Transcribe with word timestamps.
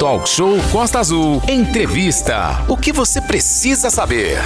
Talk 0.00 0.26
Show 0.26 0.56
Costa 0.72 0.98
Azul. 0.98 1.42
Entrevista. 1.46 2.64
O 2.66 2.74
que 2.74 2.90
você 2.90 3.20
precisa 3.20 3.90
saber? 3.90 4.38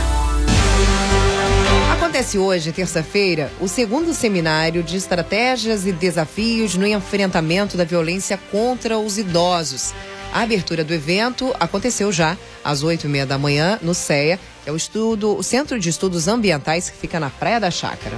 Acontece 1.93 2.37
hoje, 2.39 2.73
terça-feira, 2.73 3.53
o 3.61 3.69
segundo 3.69 4.13
seminário 4.13 4.83
de 4.83 4.97
estratégias 4.97 5.87
e 5.87 5.93
desafios 5.93 6.75
no 6.75 6.85
enfrentamento 6.85 7.77
da 7.77 7.85
violência 7.85 8.37
contra 8.51 8.99
os 8.99 9.17
idosos. 9.17 9.95
A 10.33 10.41
abertura 10.41 10.83
do 10.83 10.93
evento 10.93 11.55
aconteceu 11.61 12.11
já 12.11 12.37
às 12.65 12.83
oito 12.83 13.07
e 13.07 13.09
meia 13.09 13.25
da 13.25 13.39
manhã 13.39 13.79
no 13.81 13.95
CEA, 13.95 14.41
que 14.65 14.69
é 14.69 14.73
o 14.73 14.77
estudo, 14.77 15.37
o 15.37 15.43
Centro 15.45 15.79
de 15.79 15.89
Estudos 15.89 16.27
Ambientais 16.27 16.91
que 16.91 16.97
fica 16.97 17.21
na 17.21 17.31
Praia 17.31 17.61
da 17.61 17.71
Chácara. 17.71 18.17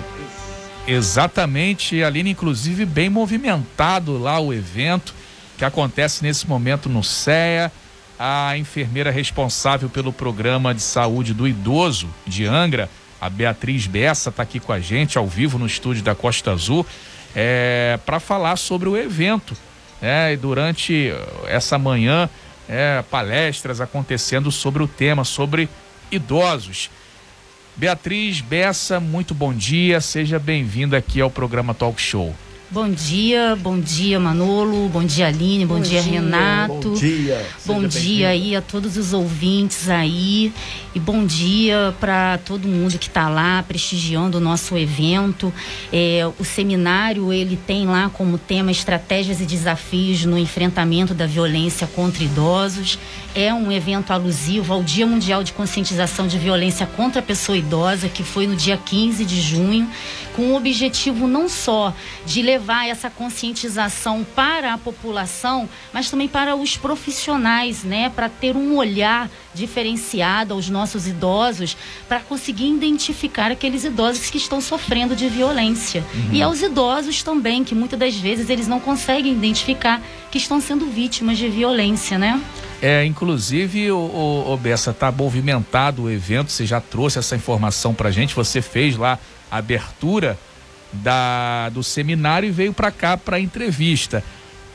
Exatamente, 0.89 2.03
Aline, 2.03 2.31
inclusive 2.31 2.87
bem 2.87 3.11
movimentado 3.11 4.17
lá 4.17 4.41
o 4.41 4.55
evento 4.55 5.13
que 5.57 5.65
acontece 5.65 6.23
nesse 6.23 6.47
momento 6.47 6.89
no 6.89 7.03
CEA. 7.03 7.73
A 8.19 8.57
enfermeira 8.57 9.11
responsável 9.11 9.91
pelo 9.91 10.13
programa 10.13 10.75
de 10.75 10.81
saúde 10.81 11.35
do 11.35 11.47
idoso 11.47 12.09
de 12.27 12.47
Angra, 12.47 12.89
a 13.21 13.29
Beatriz 13.29 13.87
Bessa, 13.87 14.31
está 14.31 14.43
aqui 14.43 14.59
com 14.59 14.73
a 14.73 14.81
gente 14.81 15.19
ao 15.19 15.27
vivo 15.27 15.59
no 15.59 15.67
estúdio 15.67 16.03
da 16.03 16.15
Costa 16.15 16.53
Azul 16.53 16.87
é, 17.35 17.99
para 18.07 18.19
falar 18.19 18.57
sobre 18.57 18.89
o 18.89 18.97
evento. 18.97 19.55
É, 20.01 20.33
e 20.33 20.37
durante 20.37 21.13
essa 21.47 21.79
manhã, 21.79 22.29
é, 22.67 23.03
palestras 23.11 23.81
acontecendo 23.81 24.51
sobre 24.51 24.83
o 24.83 24.89
tema, 24.89 25.25
sobre 25.25 25.69
idosos. 26.11 26.91
Beatriz 27.77 28.41
Bessa, 28.41 28.99
muito 28.99 29.35
bom 29.35 29.53
dia, 29.53 30.01
seja 30.01 30.39
bem-vinda 30.39 30.97
aqui 30.97 31.21
ao 31.21 31.31
programa 31.31 31.75
Talk 31.75 32.01
Show. 32.01 32.35
Bom 32.69 32.91
dia, 32.91 33.57
bom 33.61 33.79
dia 33.79 34.19
Manolo, 34.19 34.89
bom 34.89 35.05
dia 35.05 35.29
Aline, 35.29 35.65
bom, 35.65 35.77
bom 35.77 35.81
dia, 35.81 36.03
dia, 36.03 36.13
Renato. 36.13 36.91
Bom 36.91 36.95
dia. 36.95 37.47
Bom 37.65 37.87
dia 37.87 38.29
aí 38.31 38.57
a 38.57 38.61
todos 38.61 38.97
os 38.97 39.13
ouvintes 39.13 39.89
aí 39.89 40.53
e 40.93 40.99
bom 40.99 41.25
dia 41.25 41.95
para 42.01 42.39
todo 42.39 42.67
mundo 42.67 42.99
que 42.99 43.07
está 43.07 43.29
lá 43.29 43.63
prestigiando 43.63 44.39
o 44.39 44.41
nosso 44.41 44.77
evento. 44.77 45.55
É, 45.93 46.29
o 46.41 46.45
seminário 46.45 47.33
ele 47.33 47.57
tem 47.57 47.87
lá 47.87 48.11
como 48.13 48.37
tema 48.37 48.73
estratégias 48.73 49.41
e 49.41 49.47
desafios 49.47 50.25
no 50.25 50.37
enfrentamento 50.37 51.15
da 51.15 51.25
violência 51.25 51.87
contra 51.87 52.25
idosos. 52.25 52.99
É 53.39 53.53
um 53.53 53.71
evento 53.71 54.15
alusivo 54.15 54.73
ao 54.73 54.83
Dia 54.83 55.07
Mundial 55.07 55.45
de 55.45 55.53
Conscientização 55.53 56.27
de 56.27 56.39
Violência 56.39 56.87
contra 56.87 57.21
a 57.21 57.23
Pessoa 57.23 57.59
Idosa, 57.59 58.09
que 58.09 58.23
foi 58.23 58.47
no 58.47 58.57
dia 58.57 58.79
15 58.79 59.27
de 59.27 59.43
junho, 59.43 59.87
com 60.35 60.53
o 60.53 60.57
objetivo 60.57 61.29
não 61.29 61.47
só 61.47 61.93
de 62.25 62.41
levar 62.41 62.89
essa 62.89 63.11
conscientização 63.11 64.25
para 64.35 64.73
a 64.73 64.79
população, 64.79 65.69
mas 65.93 66.11
também 66.11 66.27
para 66.27 66.57
os 66.57 66.79
profissionais, 66.79 67.85
né, 67.85 68.09
para 68.09 68.31
ter 68.31 68.57
um 68.57 68.75
olhar 68.75 69.29
diferenciado 69.53 70.55
aos 70.55 70.71
nossos 70.71 71.07
idosos, 71.07 71.77
para 72.09 72.21
conseguir 72.21 72.69
identificar 72.69 73.51
aqueles 73.51 73.85
idosos 73.85 74.31
que 74.31 74.39
estão 74.39 74.63
sofrendo 74.63 75.15
de 75.15 75.29
violência. 75.29 76.03
Uhum. 76.15 76.31
E 76.33 76.43
aos 76.43 76.63
idosos 76.63 77.23
também, 77.23 77.65
que 77.65 77.75
muitas 77.75 77.99
das 77.99 78.17
vezes 78.17 78.49
eles 78.49 78.67
não 78.67 78.81
conseguem 78.81 79.33
identificar 79.33 80.01
que 80.31 80.39
estão 80.39 80.59
sendo 80.59 80.87
vítimas 80.87 81.37
de 81.37 81.51
violência, 81.51 82.17
né? 82.17 82.41
É, 82.83 83.05
inclusive, 83.05 83.91
o, 83.91 83.97
o, 83.97 84.53
o 84.53 84.57
Bessa, 84.57 84.93
tá 84.93 85.11
movimentado 85.11 86.03
o 86.03 86.11
evento, 86.11 86.53
você 86.53 86.67
já 86.67 86.81
trouxe 86.81 87.19
essa 87.19 87.35
informação 87.35 87.95
pra 87.95 88.11
gente, 88.11 88.35
você 88.35 88.61
fez 88.61 88.97
lá 88.97 89.19
a 89.51 89.59
abertura 89.59 90.39
da, 90.93 91.69
do 91.71 91.83
seminário 91.83 92.49
e 92.49 92.53
veio 92.53 92.73
para 92.73 92.91
cá 92.91 93.17
para 93.17 93.41
entrevista. 93.41 94.23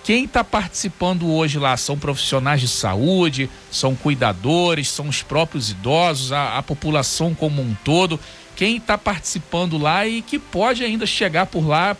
Quem 0.03 0.25
está 0.25 0.43
participando 0.43 1.31
hoje 1.31 1.59
lá 1.59 1.77
são 1.77 1.97
profissionais 1.97 2.59
de 2.59 2.67
saúde, 2.67 3.49
são 3.69 3.95
cuidadores, 3.95 4.89
são 4.89 5.07
os 5.07 5.21
próprios 5.21 5.69
idosos, 5.69 6.31
a, 6.31 6.57
a 6.57 6.63
população 6.63 7.35
como 7.35 7.61
um 7.61 7.75
todo. 7.83 8.19
Quem 8.55 8.77
está 8.77 8.97
participando 8.97 9.77
lá 9.77 10.07
e 10.07 10.23
que 10.23 10.39
pode 10.39 10.83
ainda 10.83 11.05
chegar 11.05 11.45
por 11.45 11.67
lá 11.67 11.95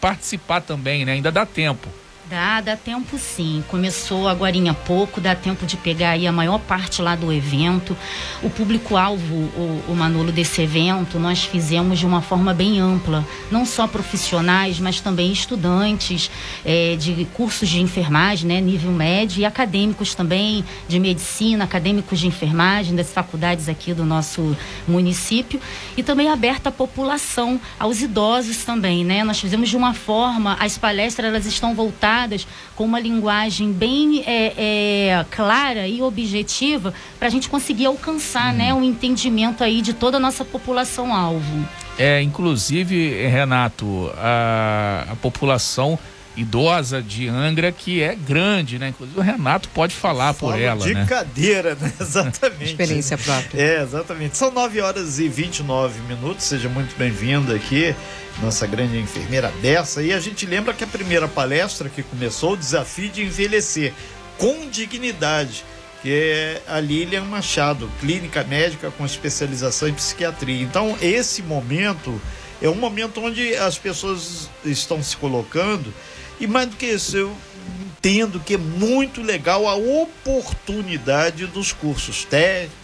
participar 0.00 0.60
também, 0.60 1.04
né? 1.04 1.12
Ainda 1.12 1.30
dá 1.30 1.46
tempo. 1.46 1.88
Dá, 2.28 2.60
dá 2.60 2.76
tempo 2.76 3.16
sim. 3.18 3.62
Começou 3.68 4.26
agora 4.26 4.56
há 4.68 4.74
pouco, 4.74 5.20
dá 5.20 5.36
tempo 5.36 5.64
de 5.64 5.76
pegar 5.76 6.10
aí 6.10 6.26
a 6.26 6.32
maior 6.32 6.58
parte 6.58 7.00
lá 7.00 7.14
do 7.14 7.32
evento. 7.32 7.96
O 8.42 8.50
público-alvo, 8.50 9.34
o, 9.34 9.84
o 9.88 9.94
Manolo, 9.94 10.32
desse 10.32 10.60
evento, 10.60 11.20
nós 11.20 11.44
fizemos 11.44 12.00
de 12.00 12.06
uma 12.06 12.20
forma 12.20 12.52
bem 12.52 12.80
ampla. 12.80 13.24
Não 13.48 13.64
só 13.64 13.86
profissionais, 13.86 14.80
mas 14.80 15.00
também 15.00 15.30
estudantes 15.30 16.28
é, 16.64 16.96
de 16.96 17.26
cursos 17.34 17.68
de 17.68 17.80
enfermagem, 17.80 18.48
né, 18.48 18.60
nível 18.60 18.90
médio, 18.90 19.40
e 19.40 19.44
acadêmicos 19.44 20.14
também 20.14 20.64
de 20.88 20.98
medicina, 20.98 21.62
acadêmicos 21.62 22.18
de 22.18 22.26
enfermagem 22.26 22.96
das 22.96 23.12
faculdades 23.12 23.68
aqui 23.68 23.94
do 23.94 24.04
nosso 24.04 24.56
município. 24.88 25.60
E 25.96 26.02
também 26.02 26.28
aberta 26.28 26.70
à 26.70 26.72
população, 26.72 27.60
aos 27.78 28.00
idosos 28.02 28.64
também, 28.64 29.04
né? 29.04 29.22
Nós 29.22 29.38
fizemos 29.38 29.68
de 29.68 29.76
uma 29.76 29.94
forma, 29.94 30.56
as 30.58 30.76
palestras 30.76 31.28
elas 31.28 31.46
estão 31.46 31.72
voltadas 31.72 32.15
com 32.74 32.84
uma 32.84 32.98
linguagem 32.98 33.72
bem 33.72 34.22
é, 34.26 34.52
é, 34.56 35.26
clara 35.30 35.86
e 35.86 36.00
objetiva 36.02 36.94
para 37.18 37.28
a 37.28 37.30
gente 37.30 37.48
conseguir 37.48 37.86
alcançar 37.86 38.52
né, 38.52 38.72
um 38.72 38.82
entendimento 38.82 39.62
aí 39.62 39.82
de 39.82 39.92
toda 39.92 40.16
a 40.16 40.20
nossa 40.20 40.44
população 40.44 41.14
alvo. 41.14 41.68
É, 41.98 42.20
inclusive, 42.22 43.26
Renato, 43.26 44.10
a, 44.16 45.06
a 45.10 45.16
população 45.16 45.98
idosa 46.36 47.02
de 47.02 47.28
Angra 47.28 47.72
que 47.72 48.02
é 48.02 48.14
grande, 48.14 48.78
né? 48.78 48.88
Inclusive 48.88 49.18
o 49.18 49.22
Renato 49.22 49.68
pode 49.70 49.94
falar 49.94 50.34
Fala 50.34 50.52
por 50.52 50.60
ela, 50.60 50.84
de 50.84 50.94
né? 50.94 51.06
cadeira, 51.06 51.74
né? 51.74 51.92
Exatamente. 51.98 52.64
Experiência 52.64 53.16
própria. 53.16 53.60
É, 53.60 53.82
exatamente. 53.82 54.36
São 54.36 54.50
9 54.50 54.80
horas 54.80 55.18
e 55.18 55.28
29 55.28 56.00
minutos. 56.02 56.44
Seja 56.44 56.68
muito 56.68 56.96
bem-vindo 56.96 57.54
aqui 57.54 57.94
nossa 58.42 58.66
grande 58.66 58.98
enfermeira 58.98 59.52
dessa. 59.62 60.02
E 60.02 60.12
a 60.12 60.20
gente 60.20 60.44
lembra 60.46 60.74
que 60.74 60.84
a 60.84 60.86
primeira 60.86 61.26
palestra 61.26 61.88
que 61.88 62.02
começou, 62.02 62.52
o 62.52 62.56
desafio 62.56 63.08
de 63.08 63.22
envelhecer 63.22 63.92
com 64.38 64.68
dignidade, 64.68 65.64
que 66.02 66.12
é 66.12 66.62
a 66.68 66.78
Lilian 66.78 67.24
Machado, 67.24 67.90
clínica 68.00 68.44
médica 68.44 68.90
com 68.90 69.04
especialização 69.04 69.88
em 69.88 69.94
psiquiatria. 69.94 70.62
Então, 70.62 70.96
esse 71.00 71.42
momento 71.42 72.20
é 72.60 72.68
um 72.68 72.74
momento 72.74 73.20
onde 73.20 73.54
as 73.56 73.78
pessoas 73.78 74.50
estão 74.64 75.02
se 75.02 75.16
colocando, 75.16 75.92
e 76.38 76.46
mais 76.46 76.68
do 76.68 76.76
que 76.76 76.86
isso, 76.86 77.16
eu 77.16 77.36
entendo 77.80 78.40
que 78.40 78.54
é 78.54 78.58
muito 78.58 79.22
legal 79.22 79.66
a 79.66 79.74
oportunidade 79.74 81.46
dos 81.46 81.72
cursos 81.72 82.24
técnicos, 82.24 82.76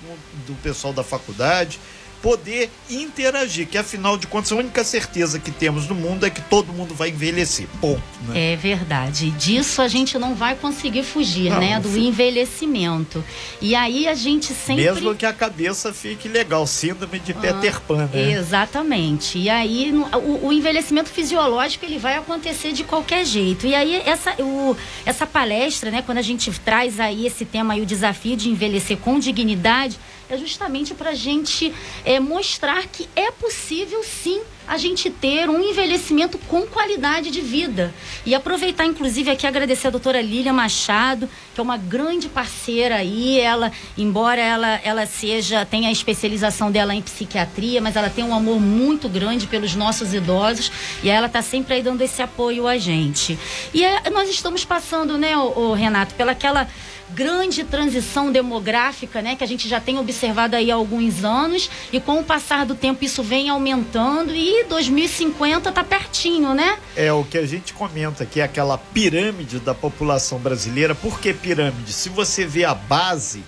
do 0.47 0.55
pessoal 0.63 0.93
da 0.93 1.05
faculdade 1.05 1.79
poder 2.23 2.71
interagir, 2.89 3.67
que 3.67 3.77
afinal 3.77 4.17
de 4.17 4.29
contas 4.29 4.53
a 4.53 4.55
única 4.55 4.85
certeza 4.85 5.41
que 5.41 5.51
temos 5.51 5.89
no 5.89 5.95
mundo 5.95 6.25
é 6.25 6.31
que 6.31 6.41
todo 6.41 6.73
mundo 6.73 6.95
vai 6.95 7.11
envelhecer. 7.11 7.67
Ponto. 7.81 8.01
Né? 8.29 8.53
É 8.53 8.57
verdade. 8.57 9.31
Disso 9.33 9.83
a 9.83 9.89
gente 9.89 10.17
não 10.19 10.35
vai 10.35 10.55
conseguir 10.55 11.03
fugir, 11.03 11.51
não, 11.51 11.59
né? 11.59 11.81
Do 11.81 11.99
envelhecimento. 11.99 13.25
E 13.61 13.75
aí 13.75 14.07
a 14.07 14.15
gente 14.15 14.55
sempre. 14.55 14.85
Mesmo 14.85 15.15
que 15.15 15.27
a 15.27 15.33
cabeça 15.33 15.93
fique 15.93 16.29
legal, 16.29 16.67
síndrome 16.67 17.19
de 17.19 17.33
ah, 17.33 17.35
Peter 17.35 17.81
Pan, 17.81 18.09
né? 18.13 18.33
Exatamente. 18.33 19.39
E 19.39 19.51
aí 19.51 19.93
o, 19.93 20.47
o, 20.47 20.53
envelhecimento 20.53 21.11
fisiológico 21.11 21.85
ele 21.85 21.99
vai 21.99 22.17
acontecer 22.17 22.73
de 22.73 22.85
qualquer 22.85 23.27
jeito. 23.27 23.67
E 23.67 23.75
aí 23.75 24.01
essa, 24.07 24.41
o, 24.41 24.77
essa 25.05 25.27
palestra, 25.27 25.91
né? 25.91 26.03
Quando 26.03 26.19
a 26.19 26.23
gente 26.23 26.51
traz 26.61 27.01
aí 27.01 27.27
esse 27.27 27.45
tema 27.45 27.75
aí, 27.75 27.81
o 27.81 27.87
desafio 27.87 28.37
de 28.37 28.49
envelhecer 28.49 28.97
com 28.99 29.19
dignidade 29.19 29.99
é 30.35 30.39
justamente 30.39 30.95
para 30.95 31.11
a 31.11 31.15
gente 31.15 31.73
é, 32.05 32.19
mostrar 32.19 32.87
que 32.87 33.09
é 33.15 33.31
possível 33.31 34.03
sim 34.03 34.41
a 34.67 34.79
gente 34.79 35.11
ter 35.11 35.51
um 35.51 35.61
envelhecimento 35.61 36.39
com 36.39 36.63
qualidade 36.63 37.31
de 37.31 37.41
vida. 37.41 37.93
E 38.25 38.35
aproveitar, 38.35 38.87
inclusive, 38.87 39.31
aqui 39.31 39.47
agradecer 39.47 39.89
a 39.89 39.91
doutora 39.91 40.23
Lília 40.23 40.53
Machado, 40.53 41.29
que 41.53 41.61
é 41.61 41.63
uma 41.63 41.77
grande 41.77 42.29
parceira 42.29 42.97
aí. 42.97 43.39
Ela, 43.41 43.73
embora 43.99 44.41
ela, 44.41 44.81
ela 44.85 45.05
seja, 45.05 45.67
tenha 45.67 45.89
a 45.89 45.93
especialização 45.93 46.71
dela 46.71 46.95
em 46.95 47.03
psiquiatria, 47.03 47.81
mas 47.83 47.97
ela 47.97 48.09
tem 48.09 48.25
um 48.25 48.35
amor 48.35 48.61
muito 48.61 49.09
grande 49.09 49.47
pelos 49.47 49.75
nossos 49.75 50.15
idosos 50.15 50.71
e 51.03 51.11
ela 51.11 51.27
está 51.27 51.43
sempre 51.43 51.75
aí 51.75 51.83
dando 51.83 52.01
esse 52.01 52.23
apoio 52.23 52.67
a 52.67 52.79
gente. 52.79 53.39
E 53.75 53.85
é, 53.85 54.09
nós 54.11 54.31
estamos 54.31 54.65
passando, 54.65 55.19
né, 55.19 55.37
o, 55.37 55.75
Renato, 55.75 56.15
pelaquela 56.15 56.69
grande 57.15 57.65
transição 57.65 58.33
demográfica, 58.33 59.23
né, 59.23 59.37
que 59.37 59.45
a 59.45 59.47
gente 59.47 59.69
já 59.69 59.81
tem 59.81 59.99
observado 59.99 60.57
aí 60.57 60.71
há 60.71 60.75
alguns 60.75 61.25
anos, 61.25 61.71
e 61.93 62.01
com 62.01 62.21
o 62.21 62.25
passar 62.25 62.67
do 62.67 62.75
tempo 62.75 63.05
isso 63.05 63.23
vem 63.23 63.49
aumentando 63.49 64.35
e 64.35 64.65
2050 64.65 65.69
está 65.69 65.85
pertinho, 65.85 66.55
né? 66.55 66.79
É 66.97 67.13
o 67.13 67.25
que 67.25 67.39
a 67.39 67.47
gente 67.47 67.73
comenta 67.73 68.25
que 68.25 68.41
é 68.41 68.45
aquela 68.45 68.79
pirâmide 68.79 69.59
da 69.59 69.75
população 69.75 70.39
brasileira. 70.39 70.95
Por 70.95 71.21
que 71.21 71.33
pirâmide? 71.33 71.93
Se 71.93 72.09
você 72.09 72.45
vê 72.45 72.65
a 72.65 72.75
base, 72.75 73.45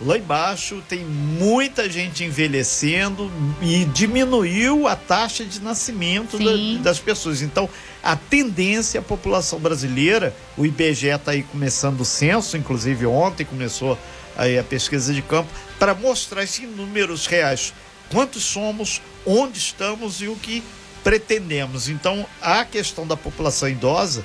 lá 0.00 0.18
embaixo 0.18 0.82
tem 0.88 1.04
muita 1.04 1.88
gente 1.88 2.24
envelhecendo 2.24 3.30
e 3.62 3.84
diminuiu 3.86 4.88
a 4.88 4.96
taxa 4.96 5.44
de 5.44 5.60
nascimento 5.60 6.38
da, 6.38 6.82
das 6.82 6.98
pessoas. 6.98 7.42
Então, 7.42 7.68
a 8.04 8.16
tendência, 8.16 9.00
a 9.00 9.02
população 9.02 9.58
brasileira, 9.58 10.36
o 10.58 10.66
IBGE 10.66 11.08
está 11.08 11.32
aí 11.32 11.42
começando 11.42 12.02
o 12.02 12.04
censo, 12.04 12.54
inclusive 12.54 13.06
ontem 13.06 13.46
começou 13.46 13.98
aí 14.36 14.58
a 14.58 14.62
pesquisa 14.62 15.14
de 15.14 15.22
campo, 15.22 15.48
para 15.78 15.94
mostrar 15.94 16.44
isso 16.44 16.62
em 16.62 16.66
números 16.66 17.26
reais. 17.26 17.72
Quantos 18.10 18.44
somos, 18.44 19.00
onde 19.24 19.58
estamos 19.58 20.20
e 20.20 20.28
o 20.28 20.36
que 20.36 20.62
pretendemos. 21.02 21.88
Então, 21.88 22.26
a 22.42 22.64
questão 22.64 23.06
da 23.06 23.16
população 23.16 23.68
idosa 23.70 24.22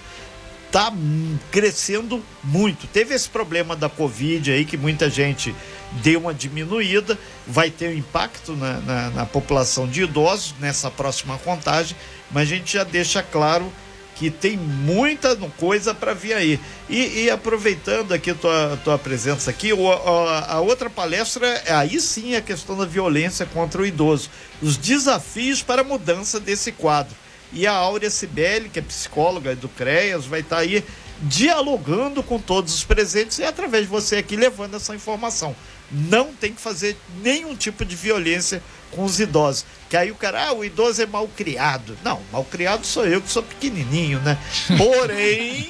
está 0.70 0.94
crescendo 1.52 2.24
muito. 2.44 2.88
Teve 2.88 3.16
esse 3.16 3.28
problema 3.28 3.76
da 3.76 3.90
Covid 3.90 4.52
aí 4.52 4.64
que 4.64 4.78
muita 4.78 5.10
gente 5.10 5.54
deu 6.04 6.20
uma 6.20 6.34
diminuída, 6.34 7.18
vai 7.48 7.72
ter 7.72 7.90
um 7.90 7.98
impacto 7.98 8.56
na, 8.56 8.80
na, 8.80 9.10
na 9.10 9.26
população 9.26 9.88
de 9.88 10.04
idosos 10.04 10.54
nessa 10.60 10.92
próxima 10.92 11.38
contagem, 11.40 11.98
mas 12.30 12.44
a 12.44 12.56
gente 12.56 12.74
já 12.74 12.84
deixa 12.84 13.24
claro 13.24 13.72
que 14.16 14.30
tem 14.30 14.58
muita 14.58 15.36
coisa 15.58 15.94
para 15.94 16.14
vir 16.14 16.34
aí. 16.34 16.60
E, 16.90 17.24
e, 17.24 17.30
aproveitando 17.32 18.14
aqui 18.14 18.34
tua, 18.34 18.78
tua 18.84 18.98
presença 19.00 19.50
aqui, 19.50 19.72
o, 19.72 19.90
a, 19.92 20.56
a, 20.56 20.60
outra 20.60 20.90
palestra, 20.90 21.64
aí 21.68 22.00
sim 22.02 22.36
a 22.36 22.42
questão 22.42 22.78
da 22.78 22.86
violência 22.86 23.46
contra 23.46 23.82
o 23.82 23.86
idoso. 23.86 24.30
Os 24.62 24.76
desafios 24.76 25.64
para 25.64 25.82
a 25.82 25.86
mudança 25.86 26.38
desse 26.38 26.72
quadro. 26.74 27.16
E 27.52 27.66
a 27.66 27.74
Áurea 27.74 28.10
Sibeli, 28.10 28.70
que 28.70 28.80
é 28.80 28.82
psicóloga 28.82 29.56
do 29.56 29.68
CREAS, 29.70 30.26
vai 30.26 30.42
estar 30.42 30.58
tá 30.58 30.62
aí 30.62 30.84
dialogando 31.22 32.24
com 32.24 32.40
todos 32.40 32.74
os 32.74 32.84
presentes 32.84 33.40
e 33.40 33.44
através 33.44 33.84
de 33.84 33.90
você 33.90 34.18
aqui 34.18 34.36
levando 34.36 34.76
essa 34.76 34.96
informação. 34.96 35.56
Não 35.92 36.34
tem 36.34 36.54
que 36.54 36.62
fazer 36.62 36.96
nenhum 37.22 37.56
tipo 37.56 37.84
de 37.84 37.96
violência 37.96 38.62
com 38.92 39.04
os 39.04 39.20
idosos. 39.20 39.66
Que 39.90 39.98
aí 39.98 40.12
o 40.12 40.16
cara, 40.16 40.48
ah, 40.48 40.54
o 40.54 40.64
idoso 40.64 41.02
é 41.02 41.06
mal 41.06 41.28
criado. 41.28 41.98
Não, 42.04 42.22
mal 42.32 42.46
criado 42.46 42.86
sou 42.86 43.06
eu 43.06 43.22
que 43.22 43.30
sou 43.30 43.44
pequenininho, 43.44 44.20
né? 44.20 44.38
Porém, 44.78 45.68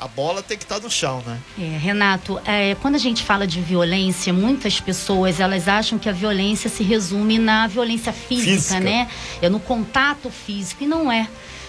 a 0.00 0.06
bola 0.06 0.42
tem 0.42 0.56
que 0.56 0.64
estar 0.64 0.76
tá 0.76 0.82
no 0.82 0.90
chão, 0.90 1.22
né? 1.26 1.38
É, 1.58 1.76
Renato, 1.76 2.40
é, 2.44 2.76
quando 2.76 2.94
a 2.94 2.98
gente 2.98 3.24
fala 3.24 3.46
de 3.46 3.60
violência, 3.60 4.32
muitas 4.32 4.80
pessoas 4.80 5.40
elas 5.40 5.66
acham 5.66 5.98
que 5.98 6.08
a 6.08 6.12
violência 6.12 6.70
se 6.70 6.82
resume 6.82 7.38
na 7.38 7.66
violência 7.66 8.12
física, 8.12 8.52
física. 8.52 8.80
né? 8.80 9.08
É 9.42 9.48
no 9.48 9.58
contato 9.58 10.30
físico 10.30 10.84
e 10.84 10.86
não 10.86 11.10
é. 11.10 11.28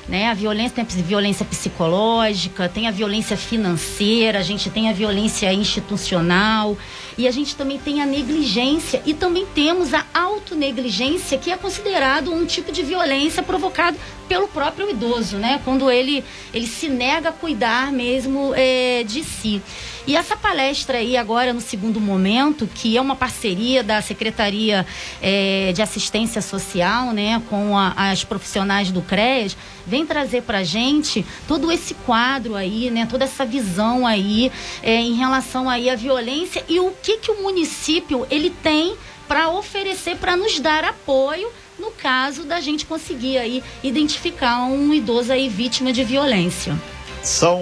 Né? 0.10 0.28
A 0.28 0.34
violência 0.34 0.84
tem 0.84 0.84
a 0.84 1.04
violência 1.06 1.46
psicológica, 1.46 2.68
tem 2.68 2.88
a 2.88 2.92
violência 2.92 3.38
financeira, 3.38 4.40
a 4.40 4.42
gente 4.42 4.68
tem 4.72 4.90
a 4.90 4.94
violência 4.94 5.54
institucional 5.54 6.76
e 7.16 7.28
a 7.28 7.32
gente 7.32 7.56
também 7.56 7.78
tem 7.78 8.02
a 8.02 8.08
negligência 8.08 9.04
e 9.06 9.14
também 9.14 9.46
temos 9.54 9.94
a 9.94 10.04
autonegligência, 10.12 11.38
que 11.38 11.52
é 11.52 11.58
considerado 11.58 12.34
um 12.34 12.44
tipo 12.44 12.72
de 12.72 12.82
violência 12.82 13.44
provocado 13.44 14.00
pelo 14.28 14.48
próprio 14.48 14.90
idoso, 14.90 15.38
né? 15.38 15.62
Quando 15.64 15.92
ele, 15.92 16.24
ele 16.52 16.66
se 16.66 16.90
nega 16.90 17.30
a 17.30 17.32
cuidar 17.32 17.92
mesmo 17.92 18.52
é, 18.56 19.04
de 19.04 19.24
si. 19.24 19.62
E 20.10 20.16
essa 20.16 20.36
palestra 20.36 20.98
aí 20.98 21.16
agora 21.16 21.54
no 21.54 21.62
segundo 21.62 22.02
momento, 22.02 22.66
que 22.66 22.98
é 22.98 23.02
uma 23.02 23.16
parceria 23.16 23.84
da 23.84 24.02
Secretaria 24.02 24.84
é, 25.22 25.72
de 25.72 25.84
Assistência 25.84 26.42
Social, 26.42 27.14
né, 27.14 27.40
com 27.48 27.78
a, 27.78 27.94
as 27.96 28.24
profissionais 28.24 28.92
do 28.92 29.04
CREAS, 29.04 29.56
vem 29.86 30.08
trazer 30.08 30.42
para 30.42 30.64
gente 30.64 31.24
todo 31.48 31.72
esse 31.72 31.94
quadro 31.94 32.56
aí, 32.56 32.90
né, 32.90 33.08
toda 33.08 33.26
essa 33.26 33.46
visão 33.46 34.08
aí 34.08 34.52
é, 34.82 34.96
em 34.96 35.14
relação 35.14 35.70
aí 35.70 35.92
à 35.92 35.96
violência 35.96 36.66
e 36.68 36.80
o 36.80 36.92
que 37.04 37.18
que 37.18 37.30
o 37.30 37.44
município 37.44 38.26
ele 38.32 38.50
tem 38.50 38.96
para 39.28 39.52
oferecer 39.52 40.16
para 40.16 40.36
nos 40.36 40.60
dar 40.60 40.86
apoio 40.86 41.52
no 41.78 41.92
caso 41.92 42.46
da 42.46 42.60
gente 42.60 42.84
conseguir 42.84 43.38
aí 43.38 43.64
identificar 43.84 44.64
um 44.64 44.92
idoso 44.92 45.32
aí 45.32 45.48
vítima 45.48 45.94
de 45.94 46.04
violência. 46.04 46.76
São 47.24 47.62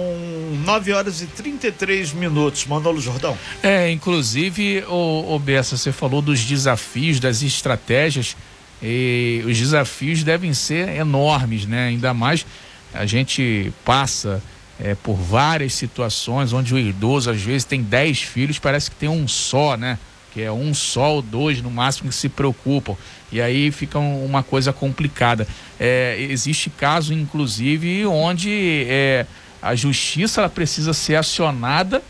9 0.64 0.92
horas 0.92 1.20
e 1.22 1.26
33 1.26 2.12
minutos, 2.12 2.66
Manolo 2.66 3.00
Jordão. 3.00 3.36
É, 3.62 3.90
inclusive, 3.90 4.84
o, 4.88 5.34
o 5.34 5.38
Bessa, 5.38 5.76
você 5.76 5.92
falou 5.92 6.22
dos 6.22 6.40
desafios, 6.40 7.18
das 7.18 7.42
estratégias, 7.42 8.36
e 8.82 9.42
os 9.44 9.58
desafios 9.58 10.22
devem 10.22 10.54
ser 10.54 10.88
enormes, 10.88 11.66
né? 11.66 11.88
Ainda 11.88 12.14
mais 12.14 12.46
a 12.94 13.04
gente 13.04 13.72
passa 13.84 14.42
é, 14.80 14.94
por 14.94 15.14
várias 15.14 15.74
situações 15.74 16.52
onde 16.52 16.74
o 16.74 16.78
idoso 16.78 17.30
às 17.30 17.40
vezes 17.40 17.64
tem 17.64 17.82
10 17.82 18.22
filhos, 18.22 18.58
parece 18.58 18.90
que 18.90 18.96
tem 18.96 19.08
um 19.08 19.26
só, 19.26 19.76
né? 19.76 19.98
Que 20.32 20.42
é 20.42 20.52
um 20.52 20.72
só 20.72 21.14
ou 21.14 21.22
dois 21.22 21.60
no 21.60 21.70
máximo 21.70 22.10
que 22.10 22.14
se 22.14 22.28
preocupam. 22.28 22.94
E 23.32 23.40
aí 23.40 23.70
fica 23.72 23.98
uma 23.98 24.42
coisa 24.42 24.72
complicada. 24.72 25.46
É, 25.80 26.16
existe 26.30 26.70
caso, 26.70 27.12
inclusive, 27.12 28.06
onde 28.06 28.86
é, 28.88 29.26
a 29.60 29.74
justiça 29.74 30.40
ela 30.40 30.48
precisa 30.48 30.92
ser 30.92 31.16
acionada 31.16 32.02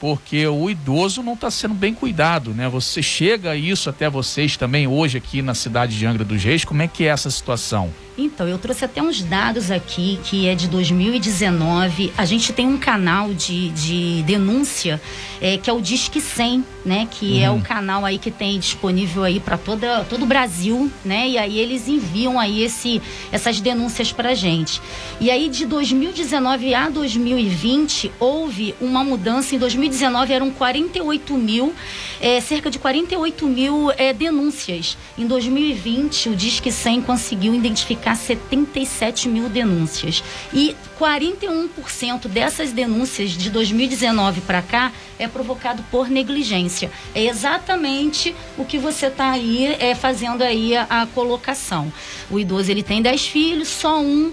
porque 0.00 0.44
o 0.48 0.68
idoso 0.68 1.22
não 1.22 1.34
está 1.34 1.48
sendo 1.48 1.74
bem 1.74 1.94
cuidado, 1.94 2.52
né? 2.52 2.68
Você 2.68 3.00
chega 3.00 3.54
isso 3.54 3.88
até 3.88 4.10
vocês 4.10 4.56
também 4.56 4.84
hoje 4.88 5.16
aqui 5.16 5.40
na 5.40 5.54
cidade 5.54 5.96
de 5.96 6.04
Angra 6.04 6.24
dos 6.24 6.42
Reis, 6.42 6.64
como 6.64 6.82
é 6.82 6.88
que 6.88 7.04
é 7.04 7.06
essa 7.06 7.30
situação? 7.30 7.88
Então, 8.16 8.46
eu 8.46 8.58
trouxe 8.58 8.84
até 8.84 9.00
uns 9.00 9.22
dados 9.22 9.70
aqui 9.70 10.20
que 10.24 10.46
é 10.46 10.54
de 10.54 10.68
2019. 10.68 12.12
A 12.16 12.26
gente 12.26 12.52
tem 12.52 12.66
um 12.66 12.76
canal 12.76 13.32
de, 13.32 13.70
de 13.70 14.22
denúncia 14.24 15.00
é, 15.40 15.56
que 15.56 15.70
é 15.70 15.72
o 15.72 15.80
Disque 15.80 16.20
100, 16.20 16.64
né? 16.84 17.08
Que 17.10 17.32
uhum. 17.32 17.42
é 17.42 17.50
o 17.50 17.60
canal 17.62 18.04
aí 18.04 18.18
que 18.18 18.30
tem 18.30 18.58
disponível 18.58 19.24
aí 19.24 19.40
para 19.40 19.56
todo 19.56 20.22
o 20.22 20.26
Brasil, 20.26 20.92
né? 21.02 21.26
E 21.26 21.38
aí 21.38 21.58
eles 21.58 21.88
enviam 21.88 22.38
aí 22.38 22.62
esse, 22.62 23.00
essas 23.32 23.60
denúncias 23.60 24.12
para 24.12 24.34
gente. 24.34 24.80
E 25.18 25.30
aí 25.30 25.48
de 25.48 25.64
2019 25.64 26.74
a 26.74 26.90
2020 26.90 28.12
houve 28.20 28.74
uma 28.78 29.02
mudança. 29.02 29.54
Em 29.54 29.58
2019 29.58 30.32
eram 30.34 30.50
48 30.50 31.34
mil, 31.34 31.74
é, 32.20 32.40
cerca 32.40 32.70
de 32.70 32.78
48 32.78 33.46
mil 33.46 33.90
é, 33.96 34.12
denúncias. 34.12 34.98
Em 35.16 35.26
2020 35.26 36.28
o 36.28 36.36
Disque 36.36 36.70
100 36.70 37.00
conseguiu 37.02 37.54
identificar 37.54 38.01
identificar 38.02 38.16
77 38.16 39.28
mil 39.28 39.48
denúncias. 39.48 40.22
E 40.52 40.76
41% 40.98 42.28
dessas 42.28 42.72
denúncias 42.72 43.30
de 43.30 43.48
2019 43.48 44.40
para 44.42 44.60
cá 44.60 44.92
é 45.18 45.28
provocado 45.28 45.82
por 45.90 46.08
negligência. 46.08 46.90
É 47.14 47.24
exatamente 47.24 48.34
o 48.58 48.64
que 48.64 48.78
você 48.78 49.06
está 49.06 49.30
aí 49.30 49.76
é, 49.78 49.94
fazendo 49.94 50.42
aí 50.42 50.76
a, 50.76 50.86
a 50.90 51.06
colocação. 51.06 51.92
O 52.30 52.38
idoso 52.38 52.70
ele 52.70 52.82
tem 52.82 53.00
10 53.00 53.26
filhos, 53.26 53.68
só 53.68 54.00
um 54.00 54.32